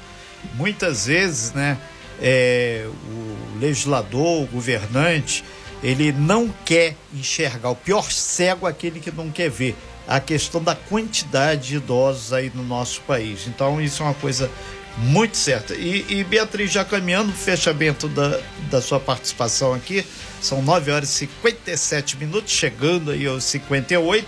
muitas 0.52 1.06
vezes, 1.06 1.50
né, 1.54 1.78
é, 2.20 2.86
o 2.86 3.58
legislador, 3.58 4.42
o 4.42 4.46
governante, 4.46 5.42
ele 5.82 6.12
não 6.12 6.52
quer 6.62 6.94
enxergar. 7.14 7.70
O 7.70 7.74
pior 7.74 8.12
cego 8.12 8.66
é 8.66 8.70
aquele 8.70 9.00
que 9.00 9.10
não 9.10 9.30
quer 9.30 9.48
ver 9.48 9.74
a 10.06 10.20
questão 10.20 10.62
da 10.62 10.74
quantidade 10.74 11.68
de 11.68 11.76
idosos 11.76 12.34
aí 12.34 12.52
no 12.54 12.62
nosso 12.62 13.00
país. 13.00 13.46
Então, 13.46 13.80
isso 13.80 14.02
é 14.02 14.04
uma 14.04 14.14
coisa 14.14 14.50
muito 14.98 15.36
certa. 15.36 15.74
E, 15.74 16.04
e 16.08 16.24
Beatriz, 16.24 16.72
já 16.72 16.84
caminhando 16.84 17.32
fechamento 17.32 18.08
da, 18.08 18.40
da 18.70 18.80
sua 18.80 18.98
participação 18.98 19.74
aqui, 19.74 20.04
são 20.40 20.62
9 20.62 20.90
horas 20.90 21.10
e 21.10 21.26
57 21.26 22.16
minutos, 22.16 22.52
chegando 22.52 23.10
aí 23.10 23.26
aos 23.26 23.44
58. 23.44 24.26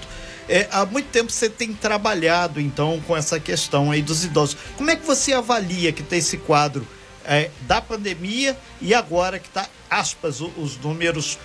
É, 0.48 0.66
há 0.70 0.86
muito 0.86 1.08
tempo 1.10 1.30
você 1.30 1.48
tem 1.48 1.74
trabalhado, 1.74 2.60
então, 2.60 3.00
com 3.06 3.16
essa 3.16 3.38
questão 3.38 3.90
aí 3.90 4.00
dos 4.00 4.24
idosos. 4.24 4.56
Como 4.76 4.90
é 4.90 4.96
que 4.96 5.06
você 5.06 5.32
avalia 5.32 5.92
que 5.92 6.02
tem 6.02 6.18
esse 6.18 6.38
quadro 6.38 6.86
é, 7.24 7.50
da 7.62 7.80
pandemia 7.80 8.56
e 8.80 8.94
agora 8.94 9.38
que 9.38 9.48
está, 9.48 9.68
aspas, 9.90 10.40
os 10.40 10.78
números 10.78 11.38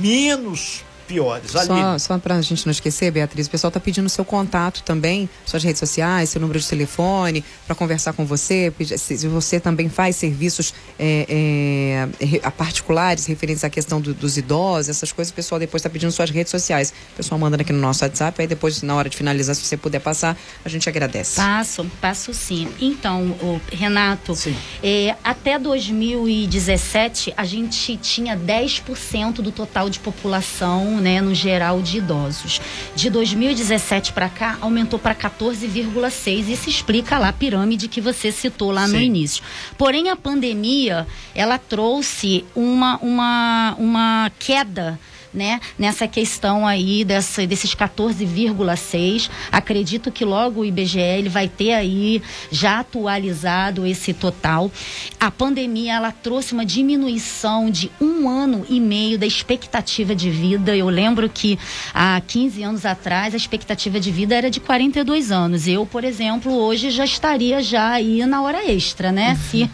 menos 0.00 0.85
piores? 1.06 1.50
Só, 1.52 1.58
Aline. 1.60 2.00
só 2.00 2.18
para 2.18 2.34
a 2.36 2.42
gente 2.42 2.66
não 2.66 2.70
esquecer, 2.72 3.10
Beatriz, 3.10 3.46
o 3.46 3.50
pessoal 3.50 3.68
está 3.68 3.80
pedindo 3.80 4.08
seu 4.08 4.24
contato 4.24 4.82
também, 4.82 5.28
suas 5.44 5.62
redes 5.62 5.78
sociais, 5.78 6.28
seu 6.30 6.40
número 6.40 6.58
de 6.58 6.66
telefone, 6.66 7.44
para 7.66 7.74
conversar 7.74 8.12
com 8.12 8.24
você. 8.26 8.72
pedir- 8.76 8.98
Se, 8.98 9.26
você 9.28 9.58
também 9.60 9.88
faz 9.88 10.16
serviços 10.16 10.74
é, 10.98 12.08
é, 12.20 12.50
particulares 12.50 13.26
referentes 13.26 13.62
à 13.64 13.70
questão 13.70 14.00
do- 14.00 14.14
dos 14.14 14.36
idosos, 14.36 14.88
essas 14.88 15.12
coisas, 15.12 15.30
o 15.30 15.34
pessoal 15.34 15.58
depois 15.58 15.80
está 15.80 15.88
pedindo 15.90 16.10
suas 16.12 16.30
redes 16.30 16.50
sociais. 16.50 16.92
O 17.12 17.16
pessoal 17.16 17.38
mandando 17.38 17.62
aqui 17.62 17.72
no 17.72 17.80
nosso 17.80 18.04
WhatsApp, 18.04 18.40
aí 18.40 18.46
depois, 18.46 18.82
na 18.82 18.94
hora 18.94 19.08
de 19.08 19.16
finalizar, 19.16 19.54
se 19.54 19.62
você 19.64 19.76
puder 19.76 20.00
passar, 20.00 20.36
a 20.64 20.68
gente 20.68 20.88
agradece. 20.88 21.36
Passo, 21.36 21.86
passo 22.00 22.32
sim. 22.34 22.68
Então, 22.80 23.22
o 23.42 23.60
Renato, 23.72 24.34
Sim. 24.34 24.56
é, 24.82 25.14
até 25.22 25.58
2017 25.58 27.32
a 27.36 27.44
gente 27.44 27.96
tinha 27.98 28.36
10% 28.36 29.34
do 29.42 29.50
total 29.52 29.88
de 29.90 29.98
população, 30.00 30.95
né, 30.96 31.20
no 31.20 31.34
geral 31.34 31.80
de 31.80 31.98
idosos. 31.98 32.60
De 32.94 33.10
2017 33.10 34.12
para 34.12 34.28
cá 34.28 34.58
aumentou 34.60 34.98
para 34.98 35.14
14,6. 35.14 36.48
Isso 36.48 36.68
explica 36.68 37.18
lá 37.18 37.28
a 37.28 37.32
pirâmide 37.32 37.88
que 37.88 38.00
você 38.00 38.32
citou 38.32 38.70
lá 38.70 38.86
no 38.86 38.98
Sim. 38.98 39.04
início. 39.04 39.42
Porém, 39.78 40.10
a 40.10 40.16
pandemia 40.16 41.06
ela 41.34 41.58
trouxe 41.58 42.44
uma 42.54 42.98
uma 42.98 43.74
uma 43.78 44.32
queda 44.38 44.98
né, 45.36 45.60
nessa 45.78 46.08
questão 46.08 46.66
aí 46.66 47.04
dessa, 47.04 47.46
desses 47.46 47.74
14,6. 47.74 49.30
Acredito 49.52 50.10
que 50.10 50.24
logo 50.24 50.62
o 50.62 50.64
IBGE 50.64 50.98
ele 50.98 51.28
vai 51.28 51.46
ter 51.46 51.74
aí 51.74 52.22
já 52.50 52.80
atualizado 52.80 53.86
esse 53.86 54.14
total. 54.14 54.72
A 55.20 55.30
pandemia 55.30 55.94
ela 55.94 56.10
trouxe 56.10 56.54
uma 56.54 56.64
diminuição 56.64 57.70
de 57.70 57.90
um 58.00 58.26
ano 58.26 58.64
e 58.68 58.80
meio 58.80 59.18
da 59.18 59.26
expectativa 59.26 60.14
de 60.14 60.30
vida. 60.30 60.74
Eu 60.74 60.88
lembro 60.88 61.28
que 61.28 61.58
há 61.92 62.18
15 62.26 62.62
anos 62.62 62.86
atrás 62.86 63.34
a 63.34 63.36
expectativa 63.36 64.00
de 64.00 64.10
vida 64.10 64.34
era 64.34 64.50
de 64.50 64.58
42 64.58 65.30
anos. 65.30 65.68
Eu, 65.68 65.84
por 65.84 66.02
exemplo, 66.02 66.50
hoje 66.50 66.90
já 66.90 67.04
estaria 67.04 67.62
já 67.62 67.90
aí 67.90 68.24
na 68.24 68.40
hora 68.40 68.64
extra, 68.64 69.12
né? 69.12 69.36
Se 69.44 69.68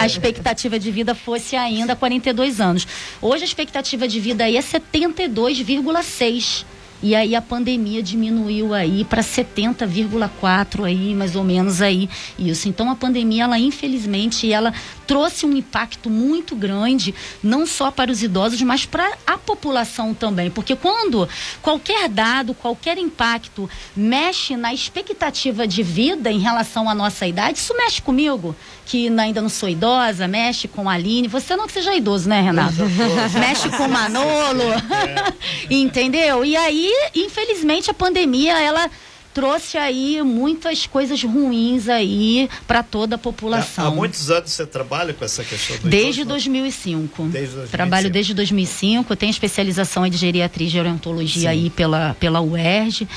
a 0.00 0.06
expectativa 0.06 0.78
de 0.78 0.90
vida 0.90 1.14
fosse 1.14 1.54
ainda 1.54 1.94
42 1.94 2.60
anos. 2.62 2.86
Hoje 3.20 3.42
a 3.42 3.46
expectativa 3.46 4.08
de 4.08 4.18
vida 4.18 4.44
aí 4.44 4.56
é 4.56 4.62
70 4.62 5.01
72,6 5.08 6.64
e 7.02 7.14
aí 7.14 7.34
a 7.34 7.42
pandemia 7.42 8.02
diminuiu 8.02 8.72
aí 8.72 9.04
para 9.04 9.22
70,4 9.22 10.84
aí, 10.84 11.14
mais 11.14 11.34
ou 11.34 11.42
menos 11.42 11.82
aí 11.82 12.08
isso. 12.38 12.68
Então 12.68 12.90
a 12.90 12.94
pandemia 12.94 13.44
ela 13.44 13.58
infelizmente 13.58 14.50
ela 14.52 14.72
trouxe 15.06 15.44
um 15.44 15.56
impacto 15.56 16.08
muito 16.08 16.54
grande 16.54 17.14
não 17.42 17.66
só 17.66 17.90
para 17.90 18.10
os 18.10 18.22
idosos, 18.22 18.62
mas 18.62 18.86
para 18.86 19.12
a 19.26 19.36
população 19.36 20.14
também, 20.14 20.50
porque 20.50 20.76
quando 20.76 21.28
qualquer 21.60 22.08
dado, 22.08 22.54
qualquer 22.54 22.96
impacto 22.98 23.68
mexe 23.96 24.56
na 24.56 24.72
expectativa 24.72 25.66
de 25.66 25.82
vida 25.82 26.30
em 26.30 26.38
relação 26.38 26.88
à 26.88 26.94
nossa 26.94 27.26
idade, 27.26 27.58
isso 27.58 27.76
mexe 27.76 28.00
comigo, 28.00 28.54
que 28.86 29.08
ainda 29.08 29.40
não 29.40 29.48
sou 29.48 29.68
idosa, 29.68 30.28
mexe 30.28 30.68
com 30.68 30.88
a 30.88 30.92
Aline, 30.94 31.28
você 31.28 31.56
não 31.56 31.66
que 31.66 31.72
seja 31.72 31.94
idoso, 31.94 32.28
né, 32.28 32.40
Renato? 32.40 32.76
mexe 33.38 33.68
com 33.70 33.84
o 33.84 33.88
Manolo. 33.88 34.62
É. 34.72 35.32
Entendeu? 35.70 36.44
E 36.44 36.56
aí 36.56 36.91
infelizmente, 37.14 37.90
a 37.90 37.94
pandemia, 37.94 38.60
ela 38.60 38.90
trouxe 39.32 39.78
aí 39.78 40.22
muitas 40.22 40.86
coisas 40.86 41.22
ruins 41.22 41.88
aí 41.88 42.48
para 42.66 42.82
toda 42.82 43.14
a 43.16 43.18
população. 43.18 43.86
Há, 43.86 43.88
há, 43.88 43.90
muitos 43.90 44.30
anos 44.30 44.50
você 44.50 44.66
trabalha 44.66 45.14
com 45.14 45.24
essa 45.24 45.42
questão 45.42 45.76
do 45.78 45.88
Desde 45.88 46.20
idoso, 46.20 46.34
2005. 46.34 47.22
Desde 47.24 47.54
2005. 47.54 47.70
Trabalho 47.70 48.10
desde 48.10 48.34
2005, 48.34 49.16
tenho 49.16 49.30
especialização 49.30 50.06
em 50.06 50.12
geriatria 50.12 50.66
e 50.66 50.70
gerontologia 50.70 51.42
Sim. 51.42 51.46
aí 51.48 51.70
pela, 51.70 52.14
pela 52.20 52.40
UERJ 52.40 53.08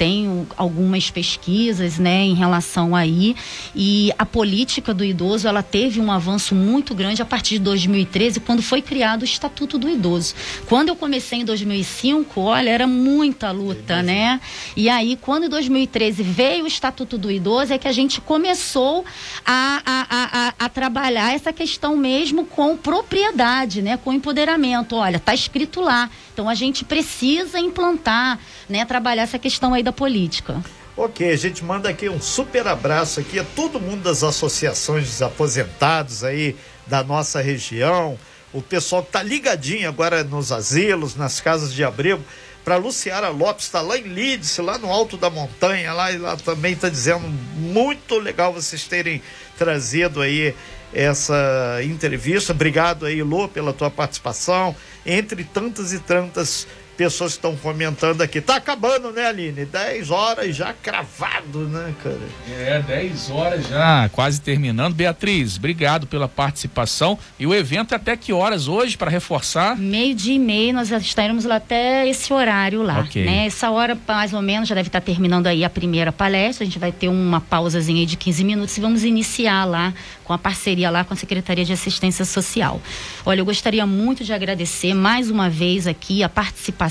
tenho 0.00 0.46
algumas 0.56 1.10
pesquisas, 1.10 1.98
né, 1.98 2.22
em 2.22 2.32
relação 2.32 2.96
aí 2.96 3.36
e 3.76 4.10
a 4.16 4.24
política 4.24 4.94
do 4.94 5.04
idoso 5.04 5.46
ela 5.46 5.62
teve 5.62 6.00
um 6.00 6.10
avanço 6.10 6.54
muito 6.54 6.94
grande 6.94 7.20
a 7.20 7.24
partir 7.26 7.58
de 7.58 7.64
2013 7.64 8.40
quando 8.40 8.62
foi 8.62 8.80
criado 8.80 9.20
o 9.20 9.24
Estatuto 9.26 9.76
do 9.76 9.90
Idoso. 9.90 10.34
Quando 10.66 10.88
eu 10.88 10.96
comecei 10.96 11.40
em 11.40 11.44
2005, 11.44 12.40
olha, 12.40 12.70
era 12.70 12.86
muita 12.86 13.50
luta, 13.50 14.02
né? 14.02 14.40
E 14.74 14.88
aí 14.88 15.18
quando 15.20 15.44
em 15.44 15.48
2013 15.50 16.22
veio 16.22 16.64
o 16.64 16.66
Estatuto 16.66 17.18
do 17.18 17.30
Idoso 17.30 17.74
é 17.74 17.76
que 17.76 17.86
a 17.86 17.92
gente 17.92 18.22
começou 18.22 19.04
a, 19.44 19.82
a, 19.84 20.06
a, 20.10 20.54
a 20.64 20.68
trabalhar 20.70 21.34
essa 21.34 21.52
questão 21.52 21.94
mesmo 21.94 22.46
com 22.46 22.74
propriedade, 22.74 23.82
né, 23.82 23.98
com 23.98 24.14
empoderamento. 24.14 24.96
Olha, 24.96 25.18
tá 25.18 25.34
escrito 25.34 25.82
lá. 25.82 26.08
Então 26.32 26.48
a 26.48 26.54
gente 26.54 26.86
precisa 26.86 27.58
implantar, 27.58 28.38
né, 28.66 28.82
trabalhar 28.86 29.24
essa 29.24 29.38
questão 29.38 29.74
aí 29.74 29.82
da 29.82 29.89
política. 29.92 30.62
Ok, 30.96 31.30
a 31.30 31.36
gente 31.36 31.64
manda 31.64 31.88
aqui 31.88 32.08
um 32.08 32.20
super 32.20 32.66
abraço 32.66 33.20
aqui 33.20 33.38
a 33.38 33.44
todo 33.44 33.80
mundo 33.80 34.02
das 34.02 34.22
associações 34.22 35.06
dos 35.06 35.22
aposentados 35.22 36.22
aí 36.24 36.56
da 36.86 37.02
nossa 37.02 37.40
região, 37.40 38.18
o 38.52 38.60
pessoal 38.60 39.02
que 39.02 39.12
tá 39.12 39.22
ligadinho 39.22 39.88
agora 39.88 40.24
nos 40.24 40.50
asilos, 40.50 41.14
nas 41.14 41.40
casas 41.40 41.72
de 41.72 41.84
abrigo, 41.84 42.22
para 42.64 42.76
Luciara 42.76 43.28
Lopes, 43.28 43.66
está 43.66 43.80
lá 43.80 43.96
em 43.96 44.02
Leeds, 44.02 44.58
lá 44.58 44.76
no 44.76 44.90
alto 44.90 45.16
da 45.16 45.30
montanha, 45.30 45.92
lá, 45.92 46.08
lá 46.18 46.36
também 46.36 46.72
está 46.72 46.88
dizendo 46.88 47.26
muito 47.56 48.18
legal 48.18 48.52
vocês 48.52 48.84
terem 48.84 49.22
trazido 49.56 50.20
aí 50.20 50.54
essa 50.92 51.80
entrevista. 51.82 52.52
Obrigado 52.52 53.06
aí, 53.06 53.22
Lu, 53.22 53.48
pela 53.48 53.72
tua 53.72 53.90
participação. 53.90 54.74
Entre 55.06 55.44
tantas 55.44 55.92
e 55.92 55.98
tantas 55.98 56.66
pessoas 57.00 57.32
estão 57.32 57.56
comentando 57.56 58.20
aqui. 58.20 58.42
Tá 58.42 58.56
acabando, 58.56 59.10
né, 59.10 59.24
Aline? 59.26 59.64
10 59.64 60.10
horas 60.10 60.54
já 60.54 60.74
cravado, 60.74 61.60
né, 61.60 61.94
cara? 62.04 62.20
É, 62.58 62.82
10 62.82 63.30
horas 63.30 63.66
já, 63.66 64.10
quase 64.10 64.38
terminando. 64.38 64.92
Beatriz, 64.92 65.56
obrigado 65.56 66.06
pela 66.06 66.28
participação. 66.28 67.18
E 67.38 67.46
o 67.46 67.54
evento 67.54 67.94
é 67.94 67.96
até 67.96 68.14
que 68.18 68.34
horas 68.34 68.68
hoje, 68.68 68.98
para 68.98 69.10
reforçar? 69.10 69.78
Meio 69.78 70.14
dia 70.14 70.34
e 70.34 70.38
meio, 70.38 70.74
nós 70.74 70.90
estaremos 70.90 71.46
lá 71.46 71.56
até 71.56 72.06
esse 72.06 72.34
horário 72.34 72.82
lá. 72.82 73.00
Okay. 73.00 73.24
Né? 73.24 73.46
Essa 73.46 73.70
hora, 73.70 73.96
mais 74.06 74.34
ou 74.34 74.42
menos, 74.42 74.68
já 74.68 74.74
deve 74.74 74.90
estar 74.90 75.00
terminando 75.00 75.46
aí 75.46 75.64
a 75.64 75.70
primeira 75.70 76.12
palestra. 76.12 76.64
A 76.64 76.66
gente 76.66 76.78
vai 76.78 76.92
ter 76.92 77.08
uma 77.08 77.40
pausazinha 77.40 78.04
de 78.04 78.18
15 78.18 78.44
minutos 78.44 78.76
e 78.76 78.80
vamos 78.82 79.04
iniciar 79.04 79.64
lá 79.64 79.94
com 80.30 80.34
a 80.34 80.38
parceria 80.38 80.90
lá 80.90 81.02
com 81.02 81.12
a 81.12 81.16
Secretaria 81.16 81.64
de 81.64 81.72
Assistência 81.72 82.24
Social. 82.24 82.80
Olha, 83.26 83.40
eu 83.40 83.44
gostaria 83.44 83.84
muito 83.84 84.22
de 84.22 84.32
agradecer 84.32 84.94
mais 84.94 85.28
uma 85.28 85.50
vez 85.50 85.88
aqui 85.88 86.22
a 86.22 86.28
participação, 86.28 86.89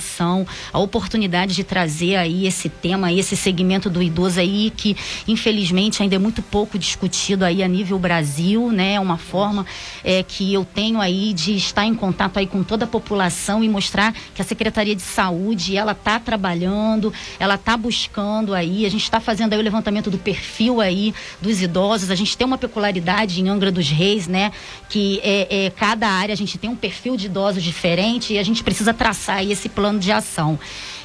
a 0.71 0.79
oportunidade 0.79 1.55
de 1.55 1.63
trazer 1.63 2.15
aí 2.15 2.47
esse 2.47 2.69
tema, 2.69 3.12
esse 3.12 3.35
segmento 3.35 3.89
do 3.89 4.01
idoso 4.01 4.39
aí 4.39 4.71
que 4.75 4.95
infelizmente 5.27 6.01
ainda 6.01 6.15
é 6.15 6.19
muito 6.19 6.41
pouco 6.41 6.77
discutido 6.77 7.43
aí 7.43 7.63
a 7.63 7.67
nível 7.67 7.97
Brasil, 7.97 8.71
né? 8.71 8.93
É 8.93 8.99
uma 8.99 9.17
forma 9.17 9.65
é, 10.03 10.23
que 10.23 10.53
eu 10.53 10.65
tenho 10.65 11.01
aí 11.01 11.33
de 11.33 11.55
estar 11.55 11.85
em 11.85 11.95
contato 11.95 12.38
aí 12.38 12.47
com 12.47 12.63
toda 12.63 12.85
a 12.85 12.88
população 12.88 13.63
e 13.63 13.69
mostrar 13.69 14.13
que 14.33 14.41
a 14.41 14.45
Secretaria 14.45 14.95
de 14.95 15.01
Saúde 15.01 15.75
ela 15.75 15.93
está 15.93 16.19
trabalhando, 16.19 17.13
ela 17.39 17.55
está 17.55 17.75
buscando 17.75 18.53
aí, 18.53 18.85
a 18.85 18.89
gente 18.89 19.03
está 19.03 19.19
fazendo 19.19 19.53
aí 19.53 19.59
o 19.59 19.62
levantamento 19.63 20.09
do 20.09 20.17
perfil 20.17 20.81
aí 20.81 21.13
dos 21.41 21.62
idosos, 21.62 22.12
a 22.12 22.15
gente 22.15 22.38
tem 22.38 22.45
uma 22.45 22.57
peculiaridade 22.57 23.41
em 23.41 23.49
Angra 23.49 23.71
dos 23.71 23.89
Reis, 23.89 24.27
né? 24.27 24.51
Que 24.89 25.19
é, 25.23 25.65
é, 25.65 25.69
cada 25.69 26.07
área 26.07 26.33
a 26.33 26.38
gente 26.38 26.57
tem 26.57 26.69
um 26.69 26.75
perfil 26.75 27.17
de 27.17 27.25
idosos 27.25 27.63
diferente 27.63 28.33
e 28.33 28.38
a 28.38 28.43
gente 28.43 28.63
precisa 28.63 28.93
traçar 28.93 29.38
aí 29.38 29.51
esse 29.51 29.67
plano 29.69 29.88
de 29.97 30.12
ação. 30.12 30.60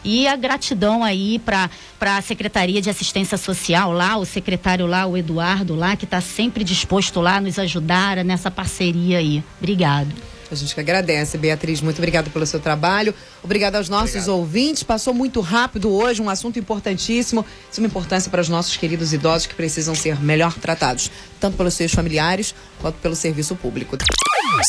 E 0.05 0.29
a 0.29 0.37
gratidão 0.37 1.03
aí 1.03 1.39
para 1.39 1.71
a 2.01 2.21
Secretaria 2.21 2.83
de 2.83 2.91
Assistência 2.91 3.39
Social 3.39 3.93
lá, 3.93 4.17
o 4.17 4.27
secretário 4.27 4.87
lá, 4.87 5.07
o 5.07 5.17
Eduardo 5.17 5.75
lá, 5.75 5.97
que 5.97 6.05
está 6.05 6.21
sempre 6.21 6.63
disposto 6.63 7.21
lá 7.21 7.37
a 7.37 7.41
nos 7.41 7.59
ajudar 7.59 8.23
nessa 8.25 8.51
parceria 8.51 9.19
aí. 9.19 9.43
Obrigado. 9.59 10.34
A 10.51 10.55
gente 10.55 10.75
que 10.75 10.81
agradece, 10.81 11.37
Beatriz. 11.39 11.81
Muito 11.81 11.99
obrigada 11.99 12.31
pelo 12.31 12.47
seu 12.47 12.61
trabalho. 12.61 13.15
Obrigada 13.43 13.79
aos 13.79 13.89
nossos 13.89 14.17
Obrigado. 14.17 14.37
ouvintes. 14.37 14.83
Passou 14.83 15.15
muito 15.15 15.41
rápido 15.41 15.93
hoje, 15.93 16.23
um 16.23 16.31
assunto 16.31 16.59
importantíssimo. 16.59 17.45
Isso 17.71 17.81
é 17.81 17.83
uma 17.83 17.89
importância 17.89 18.31
para 18.31 18.41
os 18.41 18.49
nossos 18.49 18.77
queridos 18.77 19.13
idosos 19.13 19.47
que 19.47 19.55
precisam 19.55 19.95
ser 19.95 20.21
melhor 20.21 20.55
tratados, 20.55 21.11
tanto 21.41 21.57
pelos 21.57 21.75
seus 21.75 21.93
familiares 21.93 22.55
quanto 22.81 22.97
pelo 22.97 23.17
serviço 23.17 23.57
público. 23.57 23.97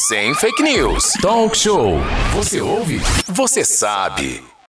Sem 0.07 0.33
fake 0.33 0.63
news. 0.63 1.13
Talk 1.21 1.55
show. 1.57 1.99
Você 2.33 2.61
ouve? 2.61 2.99
Você 3.27 3.63
sabe. 3.63 4.55